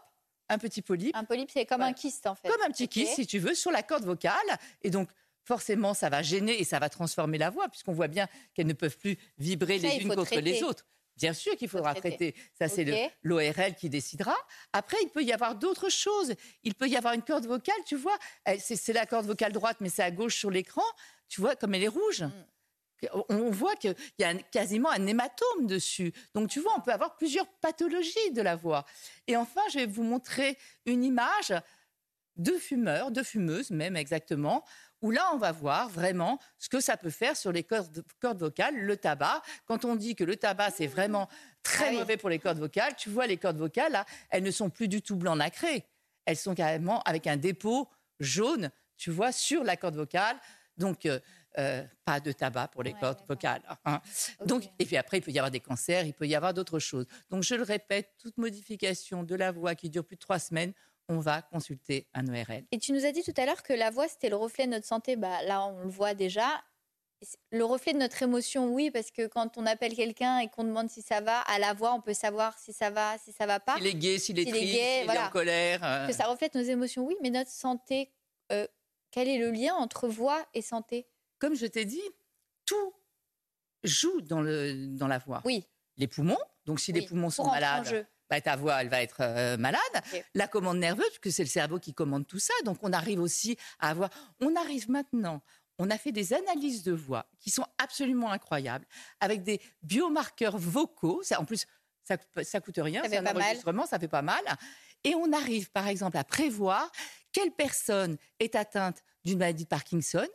un 0.51 0.59
petit 0.59 0.83
polype 0.83 1.17
Un 1.17 1.25
polype, 1.25 1.51
c'est 1.53 1.65
comme 1.65 1.81
Ouais. 1.81 1.87
un 1.89 1.93
kyste 1.93 2.27
en 2.27 2.35
fait. 2.35 2.49
comme 2.49 2.61
un 2.63 2.71
petit 2.71 2.85
Ok. 2.85 2.91
kiss, 2.91 3.15
si 3.15 3.27
tu 3.27 3.39
veux, 3.39 3.55
sur 3.55 3.71
la 3.71 3.83
corde 3.83 4.05
vocale. 4.05 4.35
Et 4.83 4.91
donc, 4.91 5.09
forcément, 5.45 5.95
ça 5.95 6.09
va 6.11 6.23
gêner 6.23 6.61
et 6.61 6.65
ça 6.65 6.79
va 6.79 6.89
transformer 6.89 7.39
la 7.39 7.51
voix, 7.51 7.69
puisqu'on 7.69 7.93
voit 7.93 8.09
bien 8.09 8.29
qu'elles 8.55 8.67
ne 8.67 8.73
peuvent 8.75 8.99
plus 8.99 9.17
vibrer 9.39 9.79
Ça, 9.79 9.89
les 9.89 9.97
unes 10.03 10.15
contre 10.15 10.39
les 10.39 10.63
autres. 10.63 10.85
Bien 11.17 11.33
sûr 11.35 11.55
qu'il 11.57 11.69
faudra 11.69 11.95
traiter. 11.95 12.33
traiter. 12.33 12.35
Ça, 12.59 12.69
c'est 12.69 13.11
l'ORL 13.23 13.75
qui 13.75 13.91
décidera. 13.91 14.35
Après, 14.73 14.97
il 15.03 15.09
peut 15.11 15.23
y 15.23 15.33
avoir 15.33 15.55
d'autres 15.55 15.91
choses. 15.91 16.35
Il 16.63 16.75
peut 16.75 16.89
y 16.89 16.97
avoir 16.97 17.13
une 17.15 17.23
corde 17.23 17.45
vocale, 17.47 17.75
tu 17.85 17.97
vois. 17.97 18.17
c'est 18.59 18.93
la 18.95 19.05
corde 19.07 19.27
vocale 19.27 19.53
droite, 19.53 19.77
mais 19.81 19.91
c'est 19.91 20.03
à 20.03 20.11
gauche 20.11 20.37
sur 20.37 20.51
l'écran. 20.51 20.83
Tu 21.29 21.41
vois, 21.43 21.57
comme 21.57 21.75
elle 21.75 21.83
est 21.85 21.89
rouge. 21.89 22.23
Mm. 22.23 22.33
On- 23.29 23.51
voit 23.51 23.77
qu'il 23.77 23.95
y 24.19 24.25
a 24.25 24.29
un- 24.29 24.39
quasiment 24.39 24.91
un 24.91 25.07
hématome 25.07 25.67
dessus. 25.67 26.13
Donc, 26.35 26.49
tu 26.51 26.61
vois, 26.61 26.73
on 26.77 26.81
peut 26.81 26.93
avoir 26.93 27.17
plusieurs 27.17 27.47
pathologies 27.61 28.31
de 28.33 28.43
la 28.43 28.57
voix. 28.57 28.85
Et 29.27 29.37
enfin, 29.37 29.63
je 29.73 29.79
vais 29.79 29.87
vous 29.87 30.03
montrer 30.03 30.57
une 30.87 31.03
image 31.05 31.53
de 32.37 32.53
fumeurs, 32.53 33.11
de 33.11 33.23
fumeuses 33.23 33.71
même 33.71 33.97
exactement, 33.97 34.65
où 35.03 35.11
là, 35.11 35.31
on 35.33 35.39
va 35.39 35.51
voir 35.53 35.89
vraiment 35.89 36.39
ce 36.59 36.69
que 36.69 36.81
ça 36.81 36.97
peut 36.97 37.11
faire 37.11 37.37
sur 37.37 37.53
les 37.53 37.65
cordes, 37.65 38.05
cordes 38.21 38.39
vocales, 38.39 38.77
le 38.77 38.97
tabac. 38.97 39.43
Quand 39.67 39.85
on 39.85 39.97
dit 39.97 40.15
que 40.15 40.25
le 40.25 40.37
tabac, 40.37 40.71
c'est 40.71 40.87
vraiment 40.87 41.29
très 41.63 41.87
Ah 41.87 41.91
oui. 41.91 41.97
mauvais 41.99 42.17
pour 42.19 42.29
les 42.29 42.39
cordes 42.39 42.59
vocales, 42.59 42.95
tu 42.97 43.09
vois, 43.11 43.27
les 43.27 43.37
cordes 43.39 43.57
vocales, 43.59 43.93
là, 43.93 44.05
elles 44.31 44.43
ne 44.43 44.51
sont 44.51 44.69
plus 44.71 44.89
du 44.89 45.01
tout 45.03 45.17
blanc 45.17 45.37
nacré. 45.37 45.87
Elles 46.27 46.37
sont 46.37 46.55
carrément 46.55 47.01
avec 47.03 47.27
un 47.27 47.37
dépôt 47.39 47.89
jaune, 48.21 48.71
tu 48.97 49.11
vois, 49.11 49.33
sur 49.33 49.65
la 49.65 49.77
corde 49.77 49.97
vocale. 49.97 50.37
Donc, 50.77 51.07
euh, 51.07 51.19
euh, 51.59 51.85
pas 52.05 52.21
de 52.21 52.33
tabac 52.33 52.69
pour 52.69 52.83
les 52.83 52.93
Ouais, 52.93 53.01
cordes 53.01 53.21
vocales. 53.29 53.63
hein. 53.85 54.01
Donc, 54.47 54.65
et 54.79 54.85
puis 54.87 54.97
après, 54.97 55.19
il 55.19 55.21
peut 55.23 55.31
y 55.33 55.39
avoir 55.39 55.51
des 55.51 55.61
cancers, 55.61 56.05
il 56.07 56.15
peut 56.15 56.27
y 56.27 56.35
avoir 56.35 56.55
d'autres 56.55 56.79
choses. 56.79 57.07
Donc, 57.31 57.43
je 57.43 57.55
le 57.55 57.63
répète, 57.63 58.13
toute 58.19 58.37
modification 58.39 59.23
de 59.25 59.35
la 59.35 59.51
voix 59.53 59.75
qui 59.75 59.91
dure 59.91 60.05
plus 60.05 60.17
de 60.17 60.21
trois 60.21 60.39
semaines, 60.39 60.73
on 61.09 61.19
va 61.19 61.43
consulter 61.43 62.07
un 62.15 62.27
ORL. 62.29 62.65
Et 62.71 62.79
tu 62.79 62.93
nous 62.93 63.05
as 63.05 63.11
dit 63.13 63.23
tout 63.25 63.35
à 63.37 63.45
l'heure 63.47 63.63
que 63.65 63.73
la 63.73 63.91
voix, 63.91 64.07
c'était 64.07 64.29
le 64.29 64.37
reflet 64.37 64.67
de 64.67 64.71
notre 64.71 64.87
santé. 64.87 65.17
Bah, 65.17 65.43
là, 65.43 65.65
on 65.67 65.81
le 65.83 65.89
voit 65.91 66.15
déjà. 66.15 66.63
Le 67.53 67.65
reflet 67.65 67.93
de 67.93 67.99
notre 67.99 68.23
émotion, 68.23 68.73
oui, 68.73 68.91
parce 68.91 69.11
que 69.11 69.27
quand 69.27 69.59
on 69.59 69.67
appelle 69.67 69.95
quelqu'un 69.95 70.39
et 70.39 70.49
qu'on 70.49 70.65
demande 70.65 70.89
si 70.89 71.03
ça 71.03 71.21
va, 71.21 71.41
à 71.41 71.59
la 71.59 71.75
voix, 71.75 71.93
on 71.93 72.01
peut 72.01 72.15
savoir 72.15 72.59
si 72.59 72.73
ça 72.73 72.89
va, 72.89 73.19
si 73.19 73.31
ça 73.33 73.45
va 73.45 73.61
pas. 73.61 73.77
S'il 73.77 73.87
est 73.89 73.95
gay, 73.95 74.19
s'il 74.19 74.39
est 74.39 74.43
est 74.49 74.51
triste, 74.51 74.65
s'il 74.69 74.77
est 74.79 75.05
voilà. 75.05 75.27
en 75.27 75.31
colère. 75.31 75.81
euh, 75.85 76.07
Que 76.07 76.15
ça 76.15 76.25
reflète 76.29 76.55
nos 76.55 76.63
émotions, 76.63 77.05
oui, 77.05 77.15
mais 77.21 77.29
notre 77.29 77.51
santé, 77.51 78.11
euh, 78.53 78.67
quel 79.11 79.29
est 79.29 79.37
le 79.37 79.51
lien 79.51 79.75
entre 79.75 80.09
voix 80.09 80.47
et 80.55 80.63
santé? 80.63 81.10
Comme 81.41 81.57
je 81.57 81.67
t'ai 81.67 81.85
dit, 81.85 82.03
tout 82.67 82.95
joue 83.83 84.21
dans, 84.21 84.41
le, 84.41 84.87
dans 84.97 85.09
la 85.09 85.19
voix. 85.19 85.43
Oui, 85.45 85.67
Les 85.97 86.07
poumons, 86.07 86.39
donc 86.67 86.79
si 86.79 86.93
les 86.93 87.03
poumons 87.07 87.31
sont 87.31 87.51
malades, 87.51 88.07
bah, 88.29 88.41
ta 88.41 88.55
voix, 88.55 88.81
elle 88.81 88.89
va 88.89 89.03
être 89.03 89.23
euh, 89.23 89.57
malade. 89.57 89.81
La 90.35 90.47
commande 90.47 90.79
nerveuse, 90.79 91.09
puisque 91.21 91.35
c'est 91.35 91.43
le 91.43 91.49
cerveau 91.49 91.81
qui 91.81 91.93
commande 91.93 92.29
tout 92.29 92.39
ça. 92.39 92.55
Donc, 92.65 92.79
on 92.83 92.93
arrive 92.93 93.21
aussi 93.21 93.57
à 93.81 93.91
avoir. 93.91 94.09
On 94.41 94.55
arrive 94.55 94.89
maintenant. 94.89 95.43
On 95.79 95.91
a 95.91 95.99
fait 95.99 96.13
des 96.13 96.33
analyses 96.33 96.85
de 96.85 96.93
voix 96.93 97.27
qui 97.41 97.51
sont 97.51 97.65
absolument 97.79 98.31
incroyables, 98.31 98.87
avec 99.19 99.43
des 99.43 99.61
biomarqueurs 99.83 100.59
vocaux. 100.59 101.23
Ça, 101.25 101.41
en 101.41 101.45
plus, 101.45 101.67
ça, 102.05 102.19
ça 102.45 102.61
coûte 102.61 102.79
rien. 102.79 103.03
C'est 103.05 103.17
un 103.17 103.25
pas 103.25 103.33
mal. 103.33 103.43
enregistrement, 103.43 103.87
ça 103.87 103.99
fait 103.99 104.07
pas 104.07 104.23
mal. 104.23 104.43
Et 105.03 105.15
on 105.15 105.33
arrive, 105.33 105.71
par 105.73 105.89
exemple, 105.89 106.17
à 106.17 106.25
prévoir 106.25 106.93
quelle 107.33 107.51
personne 107.51 108.17
est 108.39 108.55
atteinte 108.55 109.03
d'une 109.25 109.39
maladie 109.39 109.65
de 109.65 109.69
Parkinson. 109.69 110.27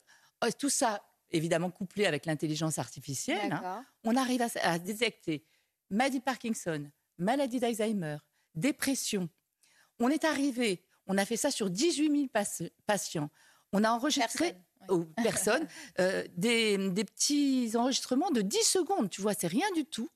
Euh, 0.43 0.49
Tout 0.57 0.69
ça, 0.69 1.01
évidemment, 1.31 1.71
couplé 1.71 2.05
avec 2.05 2.25
l'intelligence 2.25 2.77
artificielle. 2.79 3.53
hein 3.53 3.85
on 4.03 4.15
arrive 4.15 4.41
à, 4.41 4.47
à 4.63 4.79
détecter 4.79 5.43
maladie 5.89 6.19
de 6.19 6.23
Parkinson, 6.23 6.89
maladie 7.17 7.59
d'Alzheimer, 7.59 8.17
dépression. 8.55 9.29
On 9.99 10.09
est 10.09 10.23
arrivé, 10.25 10.83
on 11.07 11.17
a 11.17 11.25
fait 11.25 11.37
ça 11.37 11.51
sur 11.51 11.69
18 11.69 12.11
000 12.11 12.27
pas- 12.27 12.43
patients. 12.85 13.29
On 13.71 13.83
a 13.83 13.89
enregistré 13.91 14.53
Personne, 14.53 14.63
aux 14.89 15.03
personnes 15.23 15.67
euh, 15.99 16.23
des, 16.37 16.77
des 16.89 17.05
petits 17.05 17.71
enregistrements 17.75 18.31
de 18.31 18.41
10 18.41 18.57
secondes. 18.63 19.09
Tu 19.09 19.21
vois, 19.21 19.33
c'est 19.33 19.47
rien 19.47 19.69
du 19.75 19.85
tout. 19.85 20.09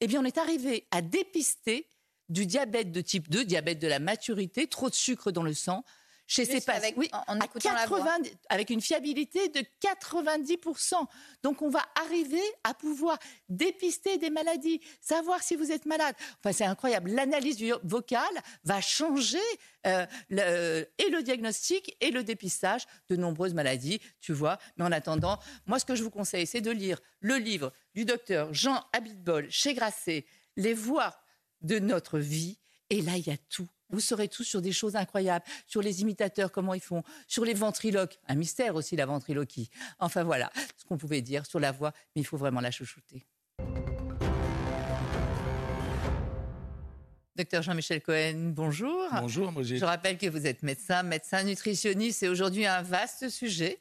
Eh 0.00 0.06
bien, 0.06 0.20
on 0.20 0.24
est 0.24 0.38
arrivé 0.38 0.86
à 0.90 1.02
dépister 1.02 1.88
du 2.28 2.46
diabète 2.46 2.90
de 2.90 3.00
type 3.00 3.28
2, 3.30 3.44
diabète 3.44 3.78
de 3.78 3.86
la 3.86 3.98
maturité, 3.98 4.66
trop 4.66 4.88
de 4.88 4.94
sucre 4.94 5.30
dans 5.30 5.42
le 5.42 5.52
sang. 5.54 5.84
Chez 6.26 6.46
Juste 6.46 6.64
patients, 6.64 6.82
avec- 6.82 6.96
oui, 6.96 7.08
en- 7.12 7.34
en 7.34 7.40
à 7.40 7.44
écoutant 7.44 7.72
la 7.74 7.84
voix. 7.86 7.98
80 7.98 8.30
avec 8.48 8.70
une 8.70 8.80
fiabilité 8.80 9.48
de 9.50 9.62
90%. 9.80 11.06
Donc, 11.42 11.60
on 11.62 11.68
va 11.68 11.84
arriver 12.02 12.42
à 12.64 12.72
pouvoir 12.74 13.18
dépister 13.50 14.16
des 14.16 14.30
maladies, 14.30 14.80
savoir 15.00 15.42
si 15.42 15.54
vous 15.54 15.70
êtes 15.70 15.84
malade. 15.86 16.14
Enfin, 16.40 16.52
c'est 16.52 16.64
incroyable. 16.64 17.10
L'analyse 17.10 17.56
du 17.58 17.72
vocal 17.82 18.32
va 18.64 18.80
changer 18.80 19.38
euh, 19.86 20.06
le- 20.30 20.86
et 20.96 21.10
le 21.10 21.22
diagnostic 21.22 21.94
et 22.00 22.10
le 22.10 22.24
dépistage 22.24 22.86
de 23.10 23.16
nombreuses 23.16 23.52
maladies, 23.52 24.00
tu 24.20 24.32
vois. 24.32 24.58
Mais 24.78 24.84
en 24.86 24.92
attendant, 24.92 25.38
moi, 25.66 25.78
ce 25.78 25.84
que 25.84 25.94
je 25.94 26.02
vous 26.02 26.10
conseille, 26.10 26.46
c'est 26.46 26.62
de 26.62 26.70
lire 26.70 27.00
le 27.20 27.36
livre 27.36 27.70
du 27.94 28.06
docteur 28.06 28.52
Jean 28.54 28.82
Abitbol 28.94 29.50
chez 29.50 29.74
Grasset, 29.74 30.24
Les 30.56 30.72
voix 30.72 31.14
de 31.60 31.78
notre 31.78 32.18
vie. 32.18 32.58
Et 32.90 33.00
là, 33.02 33.16
il 33.16 33.26
y 33.26 33.30
a 33.30 33.36
tout. 33.48 33.68
Vous 33.90 34.00
saurez 34.00 34.28
tout 34.28 34.44
sur 34.44 34.60
des 34.60 34.72
choses 34.72 34.96
incroyables, 34.96 35.44
sur 35.66 35.80
les 35.80 36.02
imitateurs, 36.02 36.50
comment 36.50 36.74
ils 36.74 36.80
font, 36.80 37.02
sur 37.28 37.44
les 37.44 37.54
ventriloques, 37.54 38.18
un 38.26 38.34
mystère 38.34 38.74
aussi 38.74 38.96
la 38.96 39.06
ventriloquie. 39.06 39.70
Enfin 39.98 40.24
voilà 40.24 40.50
ce 40.76 40.84
qu'on 40.84 40.98
pouvait 40.98 41.22
dire 41.22 41.46
sur 41.46 41.60
la 41.60 41.70
voix, 41.70 41.92
mais 42.14 42.22
il 42.22 42.24
faut 42.24 42.36
vraiment 42.36 42.60
la 42.60 42.70
chouchouter. 42.70 43.24
Docteur 47.36 47.62
Jean-Michel 47.62 48.00
Cohen, 48.00 48.52
bonjour. 48.54 49.08
Bonjour, 49.20 49.50
moi 49.50 49.62
Je 49.64 49.84
rappelle 49.84 50.18
que 50.18 50.28
vous 50.28 50.46
êtes 50.46 50.62
médecin, 50.62 51.02
médecin 51.02 51.42
nutritionniste. 51.42 52.20
C'est 52.20 52.28
aujourd'hui 52.28 52.64
un 52.64 52.82
vaste 52.82 53.28
sujet. 53.28 53.80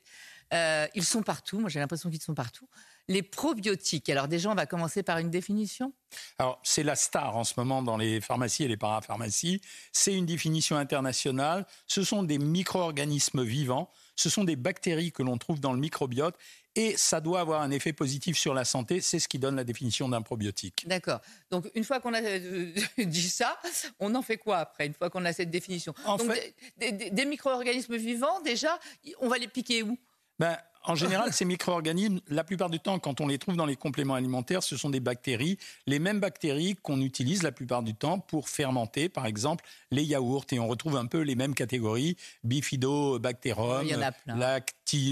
Euh, 0.53 0.87
ils 0.95 1.05
sont 1.05 1.23
partout. 1.23 1.59
Moi, 1.59 1.69
j'ai 1.69 1.79
l'impression 1.79 2.09
qu'ils 2.09 2.21
sont 2.21 2.33
partout. 2.33 2.67
Les 3.07 3.21
probiotiques. 3.21 4.09
Alors, 4.09 4.27
déjà, 4.27 4.49
on 4.49 4.55
va 4.55 4.65
commencer 4.65 5.03
par 5.03 5.17
une 5.17 5.29
définition. 5.29 5.93
Alors, 6.39 6.59
c'est 6.63 6.83
la 6.83 6.95
star 6.95 7.35
en 7.35 7.43
ce 7.43 7.53
moment 7.57 7.81
dans 7.81 7.97
les 7.97 8.21
pharmacies 8.21 8.63
et 8.63 8.67
les 8.67 8.77
parapharmacies. 8.77 9.61
C'est 9.91 10.13
une 10.13 10.25
définition 10.25 10.77
internationale. 10.77 11.65
Ce 11.87 12.03
sont 12.03 12.23
des 12.23 12.37
micro-organismes 12.37 13.43
vivants. 13.43 13.91
Ce 14.15 14.29
sont 14.29 14.43
des 14.43 14.55
bactéries 14.55 15.11
que 15.11 15.23
l'on 15.23 15.37
trouve 15.37 15.59
dans 15.59 15.73
le 15.73 15.79
microbiote 15.79 16.35
et 16.75 16.97
ça 16.97 17.21
doit 17.21 17.39
avoir 17.39 17.61
un 17.61 17.71
effet 17.71 17.93
positif 17.93 18.37
sur 18.37 18.53
la 18.53 18.65
santé. 18.65 19.01
C'est 19.01 19.19
ce 19.19 19.27
qui 19.27 19.39
donne 19.39 19.55
la 19.55 19.63
définition 19.63 20.09
d'un 20.09 20.21
probiotique. 20.21 20.83
D'accord. 20.87 21.19
Donc, 21.51 21.69
une 21.75 21.83
fois 21.83 21.99
qu'on 21.99 22.13
a 22.13 22.21
euh, 22.21 22.71
dit 22.97 23.29
ça, 23.29 23.59
on 23.99 24.13
en 24.15 24.21
fait 24.21 24.37
quoi 24.37 24.57
après, 24.57 24.87
une 24.87 24.93
fois 24.93 25.09
qu'on 25.09 25.25
a 25.25 25.33
cette 25.33 25.51
définition? 25.51 25.93
Donc, 26.17 26.31
des 26.77 27.25
micro-organismes 27.25 27.97
vivants, 27.97 28.41
déjà, 28.41 28.79
on 29.19 29.27
va 29.27 29.37
les 29.37 29.47
piquer 29.47 29.83
où? 29.83 29.97
Ben, 30.39 30.57
en 30.85 30.95
général, 30.95 31.33
ces 31.33 31.45
micro-organismes, 31.45 32.19
la 32.27 32.43
plupart 32.43 32.69
du 32.69 32.79
temps, 32.79 32.99
quand 32.99 33.21
on 33.21 33.27
les 33.27 33.37
trouve 33.37 33.55
dans 33.55 33.65
les 33.65 33.75
compléments 33.75 34.15
alimentaires, 34.15 34.63
ce 34.63 34.77
sont 34.77 34.89
des 34.89 34.99
bactéries, 34.99 35.57
les 35.87 35.99
mêmes 35.99 36.19
bactéries 36.19 36.75
qu'on 36.81 37.01
utilise 37.01 37.43
la 37.43 37.51
plupart 37.51 37.83
du 37.83 37.95
temps 37.95 38.19
pour 38.19 38.49
fermenter, 38.49 39.09
par 39.09 39.25
exemple, 39.25 39.63
les 39.91 40.03
yaourts. 40.03 40.45
Et 40.51 40.59
on 40.59 40.67
retrouve 40.67 40.97
un 40.97 41.05
peu 41.05 41.21
les 41.21 41.35
mêmes 41.35 41.55
catégories, 41.55 42.17
bifidobacterum, 42.43 43.87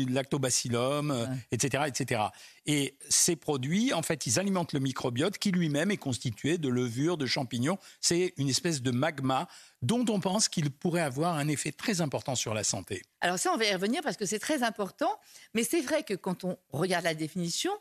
lactobacillum, 0.09 1.37
etc., 1.51 1.83
etc. 1.87 2.21
Et 2.67 2.95
ces 3.09 3.35
produits, 3.35 3.91
en 3.93 4.03
fait, 4.03 4.27
ils 4.27 4.39
alimentent 4.39 4.73
le 4.73 4.79
microbiote 4.79 5.39
qui 5.39 5.51
lui-même 5.51 5.89
est 5.89 5.97
constitué 5.97 6.57
de 6.59 6.69
levures, 6.69 7.17
de 7.17 7.25
champignons. 7.25 7.79
C'est 8.01 8.33
une 8.37 8.49
espèce 8.49 8.83
de 8.83 8.91
magma 8.91 9.47
dont 9.81 10.05
on 10.09 10.19
pense 10.19 10.47
qu'il 10.47 10.69
pourrait 10.69 11.01
avoir 11.01 11.37
un 11.37 11.47
effet 11.47 11.71
très 11.71 12.01
important 12.01 12.35
sur 12.35 12.53
la 12.53 12.63
santé. 12.63 13.01
Alors 13.21 13.39
ça, 13.39 13.51
on 13.51 13.57
va 13.57 13.65
y 13.65 13.73
revenir 13.73 14.03
parce 14.03 14.15
que 14.15 14.27
c'est 14.27 14.37
très 14.37 14.61
important. 14.61 15.09
Mais 15.55 15.60
c'est 15.63 15.81
vrai 15.81 16.03
que 16.03 16.13
quand 16.13 16.43
on 16.43 16.57
regarde 16.71 17.05
la 17.05 17.13
définition, 17.13 17.71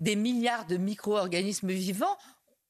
des 0.00 0.16
milliards 0.16 0.66
de 0.66 0.76
micro-organismes 0.76 1.72
vivants, 1.72 2.16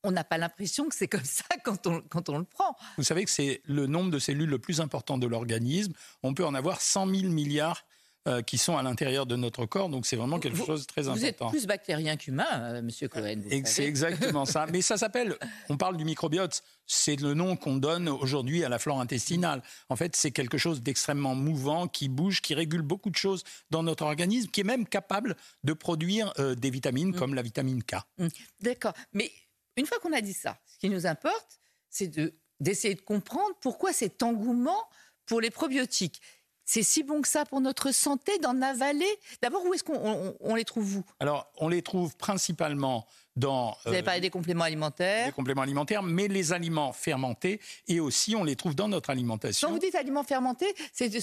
on 0.04 0.10
n'a 0.10 0.24
pas 0.24 0.38
l'impression 0.38 0.88
que 0.88 0.94
c'est 0.94 1.08
comme 1.08 1.24
ça 1.24 1.44
quand 1.64 1.86
on, 1.86 2.00
quand 2.02 2.28
on 2.28 2.38
le 2.38 2.44
prend. 2.44 2.76
Vous 2.96 3.04
savez 3.04 3.24
que 3.24 3.30
c'est 3.30 3.60
le 3.64 3.86
nombre 3.86 4.10
de 4.10 4.18
cellules 4.18 4.48
le 4.48 4.58
plus 4.58 4.80
important 4.80 5.18
de 5.18 5.26
l'organisme. 5.26 5.92
On 6.22 6.34
peut 6.34 6.44
en 6.44 6.54
avoir 6.54 6.80
100 6.80 7.06
000 7.14 7.32
milliards 7.32 7.84
euh, 8.28 8.42
qui 8.42 8.58
sont 8.58 8.76
à 8.76 8.82
l'intérieur 8.82 9.26
de 9.26 9.36
notre 9.36 9.64
corps. 9.64 9.88
Donc 9.88 10.04
c'est 10.04 10.16
vraiment 10.16 10.38
quelque 10.38 10.58
chose 10.58 10.82
de 10.82 10.86
très 10.86 11.08
important. 11.08 11.18
Vous 11.18 11.24
êtes 11.24 11.38
plus 11.38 11.66
bactérien 11.66 12.16
qu'humain, 12.16 12.46
euh, 12.52 12.82
Monsieur 12.82 13.08
Cohen. 13.08 13.40
C'est 13.64 13.84
exactement 13.84 14.44
ça. 14.44 14.66
Mais 14.66 14.82
ça 14.82 14.96
s'appelle, 14.96 15.36
on 15.68 15.76
parle 15.76 15.96
du 15.96 16.04
microbiote, 16.04 16.62
c'est 16.86 17.16
le 17.20 17.34
nom 17.34 17.56
qu'on 17.56 17.76
donne 17.76 18.08
aujourd'hui 18.08 18.64
à 18.64 18.68
la 18.68 18.78
flore 18.78 19.00
intestinale. 19.00 19.62
En 19.88 19.96
fait, 19.96 20.14
c'est 20.14 20.30
quelque 20.30 20.58
chose 20.58 20.82
d'extrêmement 20.82 21.34
mouvant, 21.34 21.88
qui 21.88 22.08
bouge, 22.08 22.42
qui 22.42 22.54
régule 22.54 22.82
beaucoup 22.82 23.10
de 23.10 23.16
choses 23.16 23.44
dans 23.70 23.82
notre 23.82 24.04
organisme, 24.04 24.50
qui 24.50 24.60
est 24.60 24.64
même 24.64 24.86
capable 24.86 25.36
de 25.64 25.72
produire 25.72 26.32
euh, 26.38 26.54
des 26.54 26.70
vitamines 26.70 27.10
mm. 27.10 27.16
comme 27.16 27.34
la 27.34 27.42
vitamine 27.42 27.82
K. 27.82 27.96
Mm. 28.18 28.28
D'accord. 28.60 28.92
Mais 29.12 29.32
une 29.76 29.86
fois 29.86 29.98
qu'on 30.00 30.12
a 30.12 30.20
dit 30.20 30.34
ça, 30.34 30.58
ce 30.66 30.78
qui 30.78 30.90
nous 30.90 31.06
importe, 31.06 31.60
c'est 31.88 32.10
d'essayer 32.60 32.94
de 32.94 33.00
comprendre 33.00 33.54
pourquoi 33.60 33.92
cet 33.92 34.22
engouement 34.22 34.82
pour 35.24 35.40
les 35.40 35.50
probiotiques 35.50 36.20
c'est 36.68 36.82
si 36.82 37.02
bon 37.02 37.22
que 37.22 37.28
ça 37.28 37.46
pour 37.46 37.62
notre 37.62 37.92
santé 37.92 38.38
d'en 38.40 38.60
avaler 38.60 39.08
D'abord, 39.40 39.64
où 39.64 39.72
est-ce 39.72 39.82
qu'on 39.82 40.54
les 40.54 40.66
trouve, 40.66 40.84
vous 40.84 41.04
Alors, 41.18 41.50
on 41.56 41.70
les 41.70 41.80
trouve 41.80 42.14
principalement 42.16 43.06
dans... 43.36 43.74
Vous 43.86 43.92
avez 43.92 44.02
parlé 44.02 44.20
des 44.20 44.28
compléments 44.28 44.64
alimentaires 44.64 45.28
Des 45.28 45.32
compléments 45.32 45.62
alimentaires, 45.62 46.02
mais 46.02 46.28
les 46.28 46.52
aliments 46.52 46.92
fermentés, 46.92 47.58
et 47.86 48.00
aussi 48.00 48.36
on 48.36 48.44
les 48.44 48.54
trouve 48.54 48.74
dans 48.74 48.88
notre 48.88 49.08
alimentation. 49.08 49.68
Quand 49.68 49.72
vous 49.72 49.80
dites 49.80 49.94
aliments 49.94 50.24
fermentés, 50.24 50.74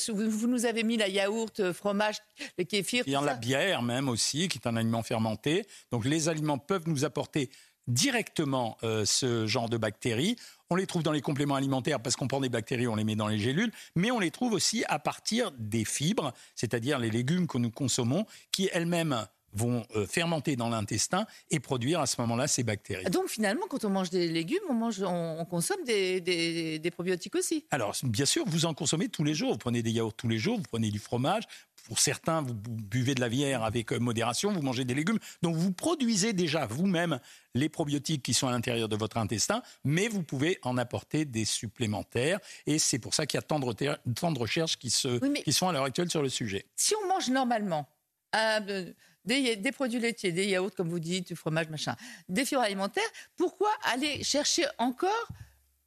vous 0.08 0.48
nous 0.48 0.66
avez 0.66 0.82
mis 0.82 0.98
la 0.98 1.10
yaourt, 1.10 1.60
euh, 1.60 1.74
fromage, 1.74 2.16
le 2.58 2.64
kéfir... 2.64 3.04
Il 3.06 3.14
y 3.14 3.18
en 3.18 3.22
a 3.22 3.28
la 3.28 3.36
bière 3.36 3.84
même 3.84 4.10
aussi, 4.10 4.48
qui 4.48 4.58
est 4.58 4.68
un 4.68 4.76
aliment 4.76 5.04
fermenté. 5.04 5.68
Donc 5.92 6.06
les 6.06 6.28
aliments 6.28 6.58
peuvent 6.58 6.88
nous 6.88 7.06
apporter 7.06 7.52
directement 7.88 8.78
euh, 8.84 9.06
ce 9.06 9.48
genre 9.48 9.70
de 9.70 9.78
bactéries. 9.78 10.36
On 10.70 10.76
les 10.76 10.88
trouve 10.88 11.04
dans 11.04 11.12
les 11.12 11.22
compléments 11.22 11.56
alimentaires 11.56 12.02
parce 12.02 12.16
qu'on 12.16 12.28
prend 12.28 12.42
des 12.42 12.50
bactéries, 12.50 12.88
on 12.88 12.96
les 12.96 13.04
met 13.04 13.16
dans 13.16 13.28
les 13.28 13.38
gélules, 13.38 13.72
mais 13.96 14.12
on 14.12 14.20
les 14.20 14.32
trouve 14.32 14.54
aussi 14.54 14.84
à 14.88 15.00
partir 15.00 15.52
des 15.58 15.86
fibres, 15.86 16.34
c'est-à-dire 16.56 17.00
les 17.00 17.12
légumes 17.12 17.48
que 17.48 17.58
nous 17.58 17.72
consommons, 17.72 18.26
qui 18.52 18.70
elles-mêmes 18.74 19.28
vont 19.56 19.86
euh, 19.96 20.06
fermenter 20.06 20.56
dans 20.56 20.70
l'intestin 20.70 21.26
et 21.50 21.60
produire 21.60 22.02
à 22.02 22.06
ce 22.06 22.20
moment-là 22.22 22.48
ces 22.48 22.64
bactéries. 22.64 23.06
Donc 23.06 23.30
finalement, 23.30 23.66
quand 23.70 23.86
on 23.86 23.90
mange 23.90 24.10
des 24.10 24.28
légumes, 24.28 24.60
on, 24.70 24.74
mange, 24.74 25.02
on, 25.02 25.46
consomme 25.46 25.84
des, 25.86 26.20
des, 26.22 26.92
probiotiques 26.92 27.36
aussi. 27.36 27.66
Alors 27.72 27.96
bien 28.04 28.26
sûr, 28.26 28.44
vous 28.48 28.66
en 28.66 28.74
consommez 28.74 29.08
tous 29.08 29.24
les 29.24 29.34
jours. 29.34 29.54
Vous 29.54 29.58
prenez 29.58 29.82
des 29.82 29.92
yaourts 29.92 30.14
tous 30.14 30.28
les 30.28 30.38
jours, 30.38 30.58
vous 30.58 30.66
prenez 30.70 30.92
du 30.92 31.00
fromage, 31.00 31.44
pour 31.86 32.00
certains, 32.00 32.42
vous 32.42 32.54
buvez 32.54 33.16
de 33.16 33.22
la 33.22 33.30
bière 33.30 33.64
avec 33.64 33.94
euh, 33.94 34.00
modération, 34.00 34.52
vous 34.52 34.62
mangez 34.62 34.86
des 34.86 34.94
légumes. 34.94 35.20
Donc 35.42 35.56
vous 35.56 35.72
produisez 35.72 36.34
déjà 36.34 36.66
vous-même 36.66 37.20
les 37.54 37.70
probiotiques 37.70 38.24
qui 38.24 38.34
sont 38.34 38.48
à 38.48 38.52
l'intérieur 38.52 38.90
de 38.90 38.96
votre 38.96 39.18
intestin, 39.18 39.62
mais 39.84 40.08
vous 40.08 40.24
pouvez 40.24 40.60
en 40.64 40.78
apporter 40.78 41.26
des 41.26 41.46
supplémentaires. 41.46 42.40
Et 42.66 42.80
c'est 42.80 43.00
pour 43.00 43.14
ça 43.14 43.26
qu'il 43.26 43.38
y 43.38 43.40
a 43.40 43.44
tant 43.44 43.60
de, 43.60 44.40
recherches 44.40 44.78
qui, 44.78 44.90
se, 44.90 45.20
qui 45.44 45.54
sont 45.54 45.70
à 45.70 45.74
l'heure 45.74 45.84
actuelle 45.84 46.10
sur 46.10 46.22
le 46.22 46.30
sujet. 46.30 46.66
Si 46.76 46.94
on 47.04 47.08
mange 47.08 47.30
normalement 47.30 47.88
euh, 48.36 48.92
des, 49.24 49.56
des, 49.56 49.72
produits 49.72 50.00
laitiers, 50.00 50.32
des 50.32 50.48
yaourts, 50.48 50.74
comme 50.76 50.90
vous 50.90 51.00
dites, 51.00 51.28
du 51.28 51.36
fromage, 51.36 51.70
machin, 51.70 51.96
des 52.28 52.46
fibres 52.46 52.62
alimentaires, 52.62 53.04
pourquoi 53.38 53.70
aller 53.84 54.24
chercher 54.24 54.66
encore 54.78 55.28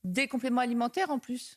des 0.04 0.28
compléments 0.28 0.60
alimentaires 0.60 1.10
en 1.10 1.18
plus? 1.18 1.56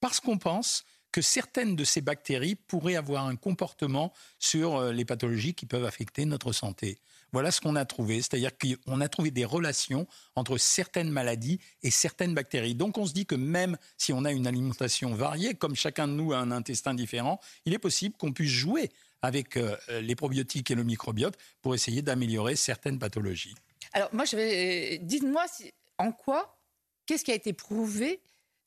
Parce 0.00 0.18
qu'on 0.18 0.38
pense 0.38 0.84
que 1.12 1.20
certaines 1.20 1.76
de 1.76 1.84
ces 1.84 2.00
bactéries 2.00 2.54
pourraient 2.54 2.96
avoir 2.96 3.26
un 3.26 3.36
comportement 3.36 4.12
sur 4.38 4.76
euh, 4.76 4.92
les 4.92 5.04
pathologies 5.04 5.54
qui 5.54 5.66
peuvent 5.66 5.84
affecter 5.84 6.24
notre 6.24 6.52
santé. 6.52 6.98
Voilà 7.32 7.50
ce 7.50 7.60
qu'on 7.60 7.76
a 7.76 7.84
trouvé, 7.84 8.16
c'est-à-dire 8.16 8.50
qu'on 8.58 9.00
a 9.00 9.08
trouvé 9.08 9.30
des 9.30 9.44
relations 9.44 10.06
entre 10.36 10.58
certaines 10.58 11.10
maladies 11.10 11.60
et 11.82 11.90
certaines 11.90 12.34
bactéries. 12.34 12.74
Donc 12.74 12.98
on 12.98 13.06
se 13.06 13.12
dit 13.12 13.26
que 13.26 13.34
même 13.34 13.76
si 13.96 14.12
on 14.12 14.24
a 14.24 14.32
une 14.32 14.46
alimentation 14.46 15.14
variée, 15.14 15.54
comme 15.54 15.74
chacun 15.74 16.08
de 16.08 16.12
nous 16.12 16.32
a 16.32 16.38
un 16.38 16.50
intestin 16.50 16.94
différent, 16.94 17.40
il 17.64 17.72
est 17.72 17.78
possible 17.78 18.16
qu'on 18.16 18.32
puisse 18.32 18.50
jouer 18.50 18.90
avec 19.22 19.56
euh, 19.56 19.76
les 20.00 20.16
probiotiques 20.16 20.70
et 20.70 20.74
le 20.74 20.82
microbiote 20.82 21.38
pour 21.62 21.74
essayer 21.74 22.02
d'améliorer 22.02 22.56
certaines 22.56 22.98
pathologies. 22.98 23.54
Alors 23.92 24.08
moi, 24.12 24.24
je 24.24 24.36
vais 24.36 24.98
dites-moi 24.98 25.44
en 25.98 26.12
quoi, 26.12 26.58
qu'est-ce 27.06 27.24
qui 27.24 27.30
a 27.30 27.34
été 27.34 27.52
prouvé 27.52 28.20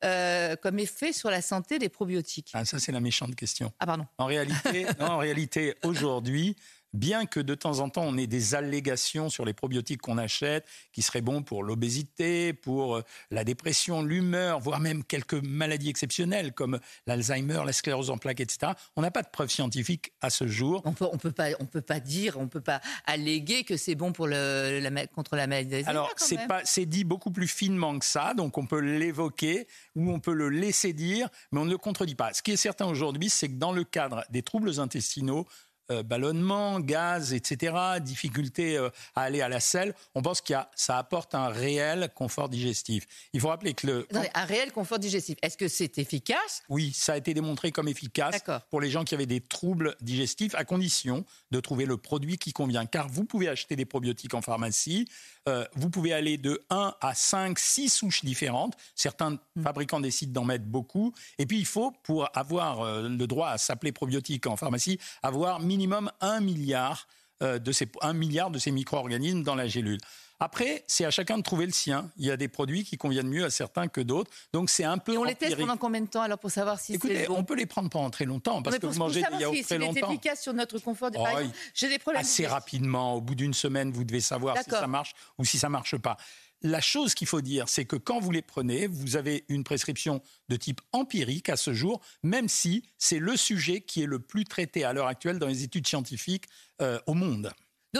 euh, 0.04 0.56
comme 0.56 0.80
effet 0.80 1.14
sur 1.14 1.30
la 1.30 1.42
santé 1.42 1.80
des 1.80 1.90
probiotiques 1.90 2.52
ah, 2.54 2.66
Ça, 2.66 2.80
c'est 2.80 2.92
la 2.92 3.00
méchante 3.00 3.36
question. 3.36 3.72
Ah, 3.80 3.86
pardon. 3.86 4.06
En 4.18 4.26
réalité, 4.26 4.86
en 5.00 5.18
réalité 5.18 5.76
aujourd'hui, 5.84 6.56
bien 6.96 7.26
que 7.26 7.40
de 7.40 7.54
temps 7.56 7.80
en 7.80 7.90
temps 7.90 8.04
on 8.04 8.18
ait 8.18 8.28
des 8.28 8.56
allégations 8.56 9.30
sur 9.30 9.46
les 9.46 9.54
probiotiques 9.54 10.02
qu'on 10.02 10.18
achète, 10.18 10.66
qui 10.92 11.02
seraient 11.02 11.22
bons 11.22 11.44
pour 11.44 11.64
l'obésité, 11.64 12.54
pour 12.54 12.98
euh, 12.98 13.04
la 13.32 13.44
dépression, 13.44 14.02
l'humeur, 14.02 14.60
voire 14.60 14.80
même 14.80 15.04
quelques 15.04 15.36
maladies 15.36 15.90
exceptionnelles 15.90 16.54
comme 16.54 16.80
l'Alzheimer, 17.08 17.62
la 17.66 17.74
sclérose 17.74 18.10
en 18.10 18.18
plaques, 18.18 18.40
etc., 18.40 18.74
on 18.96 19.02
n'a 19.02 19.12
pas 19.12 19.22
de 19.22 19.30
preuves 19.30 19.50
scientifiques 19.50 20.14
à 20.22 20.30
ce 20.30 20.48
jour. 20.48 20.82
On 20.86 20.94
peut, 20.94 21.08
on 21.12 21.18
peut 21.18 21.32
pas, 21.32 21.50
on 21.60 21.66
peut 21.66 21.82
pas 21.82 22.00
dire, 22.00 22.38
on 22.40 22.48
peut 22.48 22.62
pas 22.62 22.82
alléguer 23.06 23.64
que 23.64 23.78
c'est 23.78 23.96
bon 23.96 24.12
pour 24.12 24.28
le, 24.28 24.80
la, 24.82 25.08
contre 25.08 25.36
la 25.36 25.48
maladie 25.48 25.70
d'Alzheimer. 25.70 25.90
Alors 25.90 26.12
c'est 26.18 26.48
pas, 26.48 26.62
c'est 26.64 26.86
dit 26.86 27.04
beaucoup 27.04 27.32
plus 27.32 27.48
finement 27.48 27.98
que 28.00 28.06
ça, 28.06 28.34
donc 28.34 28.58
on 28.58 28.66
peut 28.66 28.80
l'évoquer 28.80 29.68
ou 29.96 30.12
on 30.12 30.20
peut 30.20 30.34
le 30.34 30.50
laisser 30.50 30.94
dire, 30.94 31.30
mais 31.52 31.60
on 31.60 31.66
ne 31.66 31.72
le 31.72 31.78
contredit 31.78 32.16
pas. 32.16 32.34
Ce 32.34 32.42
qui 32.42 32.52
est 32.52 32.58
certain 32.58 32.86
aujourd'hui, 32.86 33.30
c'est 33.30 33.50
que 33.50 33.56
dans 33.56 33.72
le 33.72 33.84
cadre 33.84 34.24
des 34.30 34.42
troubles 34.42 34.80
intestinaux, 34.80 35.46
euh, 35.91 36.02
ballonnement, 36.02 36.80
gaz, 36.80 37.32
etc., 37.34 37.76
difficulté 38.02 38.76
euh, 38.76 38.89
à 39.13 39.21
aller 39.21 39.41
à 39.41 39.50
la 39.50 39.60
selle, 39.60 39.93
on 40.15 40.24
pense 40.24 40.41
que 40.41 40.54
ça 40.76 40.98
apporte 40.98 41.36
un 41.36 41.50
réel 41.50 42.10
confort 42.15 42.50
digestif. 42.50 43.06
Il 43.34 43.39
faut 43.39 43.50
rappeler 43.50 43.76
que 43.76 43.86
le... 43.86 44.08
un 44.34 44.45
réel 44.45 44.71
confort 44.71 44.98
digestif, 44.98 45.38
est-ce 45.43 45.58
que 45.58 45.67
c'est 45.67 46.00
efficace? 46.00 46.63
Oui, 46.69 46.91
ça 46.91 47.13
a 47.13 47.17
été 47.17 47.36
démontré 47.36 47.71
comme 47.71 47.88
efficace 47.88 48.41
pour 48.71 48.82
les 48.82 48.89
gens 48.89 49.04
qui 49.04 49.13
avaient 49.13 49.28
des 49.28 49.41
troubles 49.41 49.95
digestifs, 50.02 50.56
à 50.56 50.63
condition 50.63 51.24
de 51.52 51.60
trouver 51.60 51.86
le 51.86 51.98
produit 51.98 52.39
qui 52.39 52.52
convient. 52.52 52.88
Car 52.88 53.08
vous 53.08 53.26
pouvez 53.26 53.48
acheter 53.48 53.76
des 53.76 53.86
probiotiques 53.86 54.34
en 54.34 54.41
pharmacie, 54.41 55.08
euh, 55.48 55.65
vous 55.76 55.91
pouvez 55.91 56.13
aller 56.13 56.38
de 56.39 56.63
1 56.71 56.95
à 57.00 57.13
5, 57.13 57.60
6 57.60 57.89
souches 57.89 58.26
différentes. 58.26 58.76
Certains 58.95 59.38
mm. 59.56 59.62
fabricants 59.62 60.00
décident 60.00 60.41
d'en 60.41 60.45
mettre 60.45 60.65
beaucoup. 60.65 61.13
Et 61.38 61.45
puis, 61.45 61.60
il 61.60 61.65
faut, 61.67 61.91
pour 62.02 62.28
avoir 62.36 63.04
le 63.04 63.28
droit 63.28 63.50
à 63.50 63.60
s'appeler 63.60 63.91
probiotique 63.91 64.48
en 64.48 64.56
pharmacie, 64.56 64.98
avoir 65.21 65.60
minimum 65.76 66.10
1 66.22 66.40
milliard, 66.40 67.08
euh, 67.44 67.60
de 67.60 67.72
ces, 67.72 67.88
1 68.02 68.14
milliard 68.14 68.50
de 68.50 68.60
ces 68.60 68.72
micro-organismes 68.72 69.44
dans 69.44 69.56
la 69.56 69.68
gélule. 69.68 70.00
Après, 70.40 70.84
c'est 70.88 71.06
à 71.06 71.12
chacun 71.12 71.38
de 71.38 71.44
trouver 71.44 71.66
le 71.66 71.72
sien. 71.72 72.12
Il 72.18 72.26
y 72.26 72.32
a 72.32 72.36
des 72.36 72.50
produits 72.50 72.84
qui 72.84 72.98
conviennent 72.98 73.30
mieux 73.30 73.46
à 73.46 73.50
certains 73.50 73.88
que 73.88 74.02
d'autres. 74.02 74.30
Donc 74.52 74.70
c'est 74.70 74.84
un 74.84 74.98
peu. 74.98 75.14
Et 75.14 75.18
on 75.18 75.24
les 75.24 75.36
teste 75.36 75.58
pendant 75.58 75.78
combien 75.78 76.02
de 76.02 76.08
temps 76.08 76.22
alors 76.22 76.40
pour 76.40 76.52
savoir 76.52 76.78
si 76.78 76.94
Écoutez, 76.94 77.30
on 77.30 77.44
peut 77.46 77.56
les 77.56 77.66
prendre 77.66 77.90
pendant 77.90 78.10
très 78.10 78.26
longtemps 78.26 78.62
parce 78.62 78.78
que 78.78 78.86
vous 78.86 79.00
mangez 79.00 79.22
des 79.22 79.38
yaourts 79.38 79.56
très 79.64 79.78
longtemps. 79.78 79.94
C'est 79.94 80.14
efficace 80.14 80.42
sur 80.44 80.54
notre 80.54 80.80
confort. 80.80 81.12
De... 81.12 81.18
Oh, 81.18 81.26
j'ai 81.74 81.88
des 81.88 82.00
problèmes. 82.00 82.22
Assez 82.22 82.48
rapidement, 82.48 83.16
au 83.16 83.22
bout 83.22 83.36
d'une 83.36 83.54
semaine, 83.54 83.92
vous 83.92 84.04
devez 84.04 84.20
savoir 84.20 84.58
si 84.58 84.70
ça 84.70 84.88
marche 84.88 85.14
ou 85.38 85.46
si 85.46 85.58
ça 85.58 85.70
marche 85.70 85.96
pas. 85.98 86.18
La 86.65 86.82
chose 86.82 87.13
qu'il 87.13 87.28
faut 87.28 87.41
dire, 87.41 87.69
c'est 87.69 87.86
que 87.86 87.95
quand 87.95 88.19
vous 88.19 88.32
les 88.32 88.41
prenez, 88.41 88.88
vous 88.88 89.15
avez 89.15 89.45
une 89.49 89.63
prescription 89.63 90.21
de 90.49 90.56
type 90.56 90.82
empirique 90.93 91.47
à 91.49 91.58
ce 91.58 91.73
jour, 91.73 92.01
même 92.23 92.49
si 92.49 92.84
c'est 92.97 93.19
le 93.19 93.38
sujet 93.38 93.82
qui 93.82 94.01
est 94.01 94.08
le 94.08 94.19
plus 94.19 94.45
traité 94.45 94.84
à 94.84 94.91
l'heure 94.91 95.08
actuelle 95.08 95.38
dans 95.38 95.47
les 95.47 95.63
études 95.63 95.88
scientifiques 95.88 96.45
euh, 96.82 96.99
au 97.06 97.13
monde. 97.13 97.51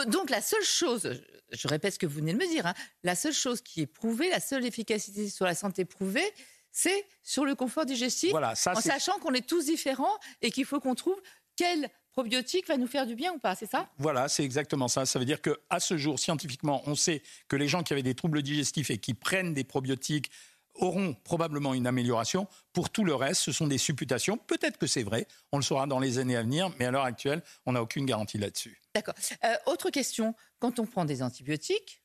Donc 0.08 0.30
la 0.30 0.42
seule 0.42 0.64
chose, 0.64 1.22
je 1.52 1.68
répète 1.68 1.94
ce 1.94 2.00
que 2.00 2.08
vous 2.08 2.16
venez 2.16 2.34
de 2.34 2.38
me 2.38 2.48
dire, 2.48 2.66
hein, 2.66 2.74
la 3.04 3.16
seule 3.16 3.34
chose 3.34 3.62
qui 3.62 3.82
est 3.82 3.88
prouvée, 3.88 4.30
la 4.30 4.42
seule 4.42 4.66
efficacité 4.66 5.30
sur 5.30 5.46
la 5.46 5.56
santé 5.56 5.86
prouvée, 5.86 6.34
c'est 6.72 7.06
sur 7.24 7.46
le 7.46 7.56
confort 7.56 7.86
digestif, 7.86 8.34
en 8.34 8.82
sachant 8.82 9.18
qu'on 9.20 9.34
est 9.34 9.48
tous 9.48 9.66
différents 9.66 10.18
et 10.42 10.52
qu'il 10.52 10.66
faut 10.66 10.80
qu'on 10.80 10.96
trouve 10.96 11.22
quel 11.56 11.90
probiotique 12.16 12.68
va 12.70 12.78
nous 12.78 12.88
faire 12.88 13.06
du 13.06 13.14
bien 13.14 13.34
ou 13.34 13.40
pas, 13.40 13.56
c'est 13.56 13.70
ça? 13.70 13.90
Voilà, 13.98 14.30
c'est 14.30 14.44
exactement 14.44 14.88
ça. 14.88 15.06
Ça 15.06 15.20
veut 15.20 15.26
dire 15.26 15.42
qu'à 15.42 15.80
ce 15.80 15.98
jour, 15.98 16.18
scientifiquement, 16.18 16.82
on 16.86 16.96
sait 16.96 17.22
que 17.50 17.58
les 17.58 17.68
gens 17.68 17.84
qui 17.84 17.92
avaient 17.92 18.04
des 18.04 18.16
troubles 18.16 18.42
digestifs 18.42 18.90
et 18.90 18.98
qui 18.98 19.14
prennent 19.14 19.54
des 19.54 19.66
probiotiques 19.66 20.32
auront 20.76 21.14
probablement 21.14 21.74
une 21.74 21.88
amélioration. 21.88 22.48
Pour 22.72 22.90
tout 22.90 23.04
le 23.04 23.14
reste, 23.16 23.42
ce 23.42 23.52
sont 23.52 23.68
des 23.68 23.78
supputations. 23.78 24.38
Peut-être 24.38 24.78
que 24.78 24.88
c'est 24.88 25.04
vrai, 25.04 25.28
on 25.52 25.58
le 25.58 25.64
saura 25.64 25.88
dans 25.88 26.00
les 26.00 26.18
années 26.18 26.38
à 26.38 26.44
venir, 26.44 26.72
mais 26.80 26.86
à 26.86 26.92
l'heure 26.92 27.04
actuelle, 27.04 27.44
on 27.66 27.74
n'a 27.74 27.82
aucune 27.82 28.06
garantie 28.06 28.38
là-dessus. 28.38 28.80
D'accord. 28.94 29.14
Euh, 29.44 29.54
autre 29.66 29.90
question, 29.90 30.36
quand 30.60 30.80
on 30.80 30.86
prend 30.86 31.04
des 31.04 31.22
antibiotiques, 31.22 32.02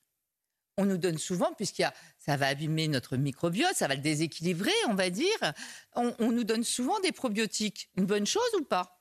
on 0.77 0.85
nous 0.85 0.97
donne 0.97 1.17
souvent, 1.17 1.53
puisqu'il 1.53 1.89
ça 2.17 2.35
va 2.35 2.47
abîmer 2.47 2.89
notre 2.89 3.15
microbiote, 3.15 3.75
ça 3.75 3.87
va 3.87 3.95
le 3.95 4.01
déséquilibrer, 4.01 4.71
on 4.89 4.93
va 4.93 5.09
dire, 5.09 5.53
on 5.95 6.31
nous 6.31 6.43
donne 6.43 6.63
souvent 6.63 6.99
des 6.99 7.11
probiotiques. 7.13 7.89
Une 7.95 8.05
bonne 8.05 8.25
chose 8.25 8.41
ou 8.57 8.63
pas? 8.63 9.00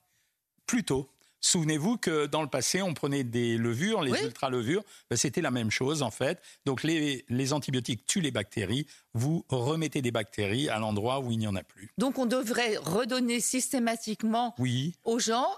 Plutôt. 0.70 1.08
Souvenez-vous 1.40 1.96
que 1.96 2.26
dans 2.26 2.42
le 2.42 2.48
passé, 2.48 2.80
on 2.80 2.94
prenait 2.94 3.24
des 3.24 3.56
levures, 3.56 4.02
les 4.02 4.12
ultra-levures, 4.22 4.84
ben, 5.10 5.16
c'était 5.16 5.40
la 5.40 5.50
même 5.50 5.72
chose 5.72 6.02
en 6.02 6.12
fait. 6.12 6.40
Donc 6.64 6.84
les, 6.84 7.52
antibiotiques 7.52 8.06
tuent 8.06 8.20
les 8.20 8.30
bactéries, 8.30 8.86
vous 9.12 9.44
remettez 9.48 10.00
des 10.00 10.12
bactéries 10.12 10.68
à 10.68 10.78
l'endroit 10.78 11.18
où 11.18 11.32
il 11.32 11.38
n'y 11.38 11.48
en 11.48 11.56
a 11.56 11.64
plus. 11.64 11.90
Donc 11.98 12.18
on 12.18 12.26
devrait 12.26 12.76
redonner 12.76 13.40
systématiquement 13.40 14.54
aux 15.02 15.18
gens, 15.18 15.48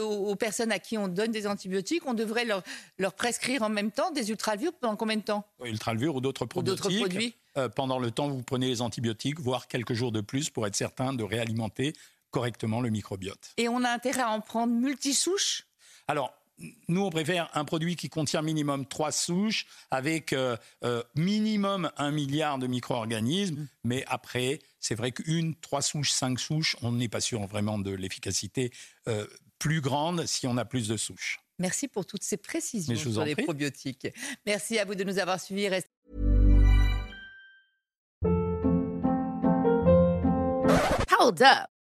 aux 0.00 0.36
personnes 0.36 0.70
à 0.70 0.78
qui 0.78 0.96
on 0.96 1.08
donne 1.08 1.32
des 1.32 1.48
antibiotiques, 1.48 2.06
on 2.06 2.14
devrait 2.14 2.44
leur, 2.44 3.14
prescrire 3.14 3.62
en 3.62 3.68
même 3.68 3.90
temps 3.90 4.12
des 4.12 4.30
ultra-levures 4.30 4.74
pendant 4.74 4.94
combien 4.94 5.16
de 5.16 5.22
temps? 5.22 5.44
Ultra-levures 5.64 6.14
ou 6.14 6.20
d'autres 6.20 6.46
produits. 6.46 7.34
Euh, 7.58 7.68
pendant 7.68 7.98
le 7.98 8.10
temps 8.10 8.30
où 8.30 8.36
vous 8.36 8.42
prenez 8.42 8.68
les 8.68 8.80
antibiotiques, 8.80 9.38
voire 9.38 9.68
quelques 9.68 9.92
jours 9.92 10.10
de 10.10 10.22
plus 10.22 10.48
pour 10.48 10.66
être 10.66 10.74
certain 10.74 11.12
de 11.12 11.22
réalimenter 11.22 11.92
correctement 12.32 12.80
le 12.80 12.90
microbiote. 12.90 13.52
Et 13.56 13.68
on 13.68 13.84
a 13.84 13.90
intérêt 13.90 14.22
à 14.22 14.30
en 14.30 14.40
prendre 14.40 14.72
multisouches? 14.72 15.66
Alors, 16.08 16.34
nous, 16.88 17.02
on 17.02 17.10
préfère 17.10 17.50
un 17.54 17.64
produit 17.64 17.96
qui 17.96 18.08
contient 18.08 18.42
minimum 18.42 18.86
trois 18.86 19.12
souches 19.12 19.66
avec 19.90 20.32
euh, 20.32 20.56
euh, 20.84 21.02
minimum 21.16 21.90
un 21.96 22.10
milliard 22.10 22.58
de 22.58 22.66
micro-organismes. 22.66 23.68
Mais 23.84 24.04
après, 24.08 24.60
c'est 24.80 24.94
vrai 24.94 25.12
qu'une, 25.12 25.54
trois 25.56 25.82
souches, 25.82 26.10
cinq 26.10 26.38
souches, 26.38 26.76
on 26.82 26.92
n'est 26.92 27.08
pas 27.08 27.20
sûr 27.20 27.40
vraiment 27.46 27.78
de 27.78 27.90
l'efficacité 27.90 28.72
euh, 29.08 29.26
plus 29.58 29.80
grande 29.80 30.26
si 30.26 30.46
on 30.46 30.56
a 30.56 30.64
plus 30.64 30.88
de 30.88 30.96
souches. 30.96 31.40
Merci 31.58 31.86
pour 31.88 32.06
toutes 32.06 32.24
ces 32.24 32.36
précisions 32.36 32.96
sur 32.96 33.24
les 33.24 33.36
probiotiques. 33.36 34.08
Merci 34.46 34.78
à 34.78 34.84
vous 34.84 34.94
de 34.94 35.04
nous 35.04 35.18
avoir 35.18 35.38
suivis. 35.40 35.68
Hold 41.18 41.42
up. 41.42 41.81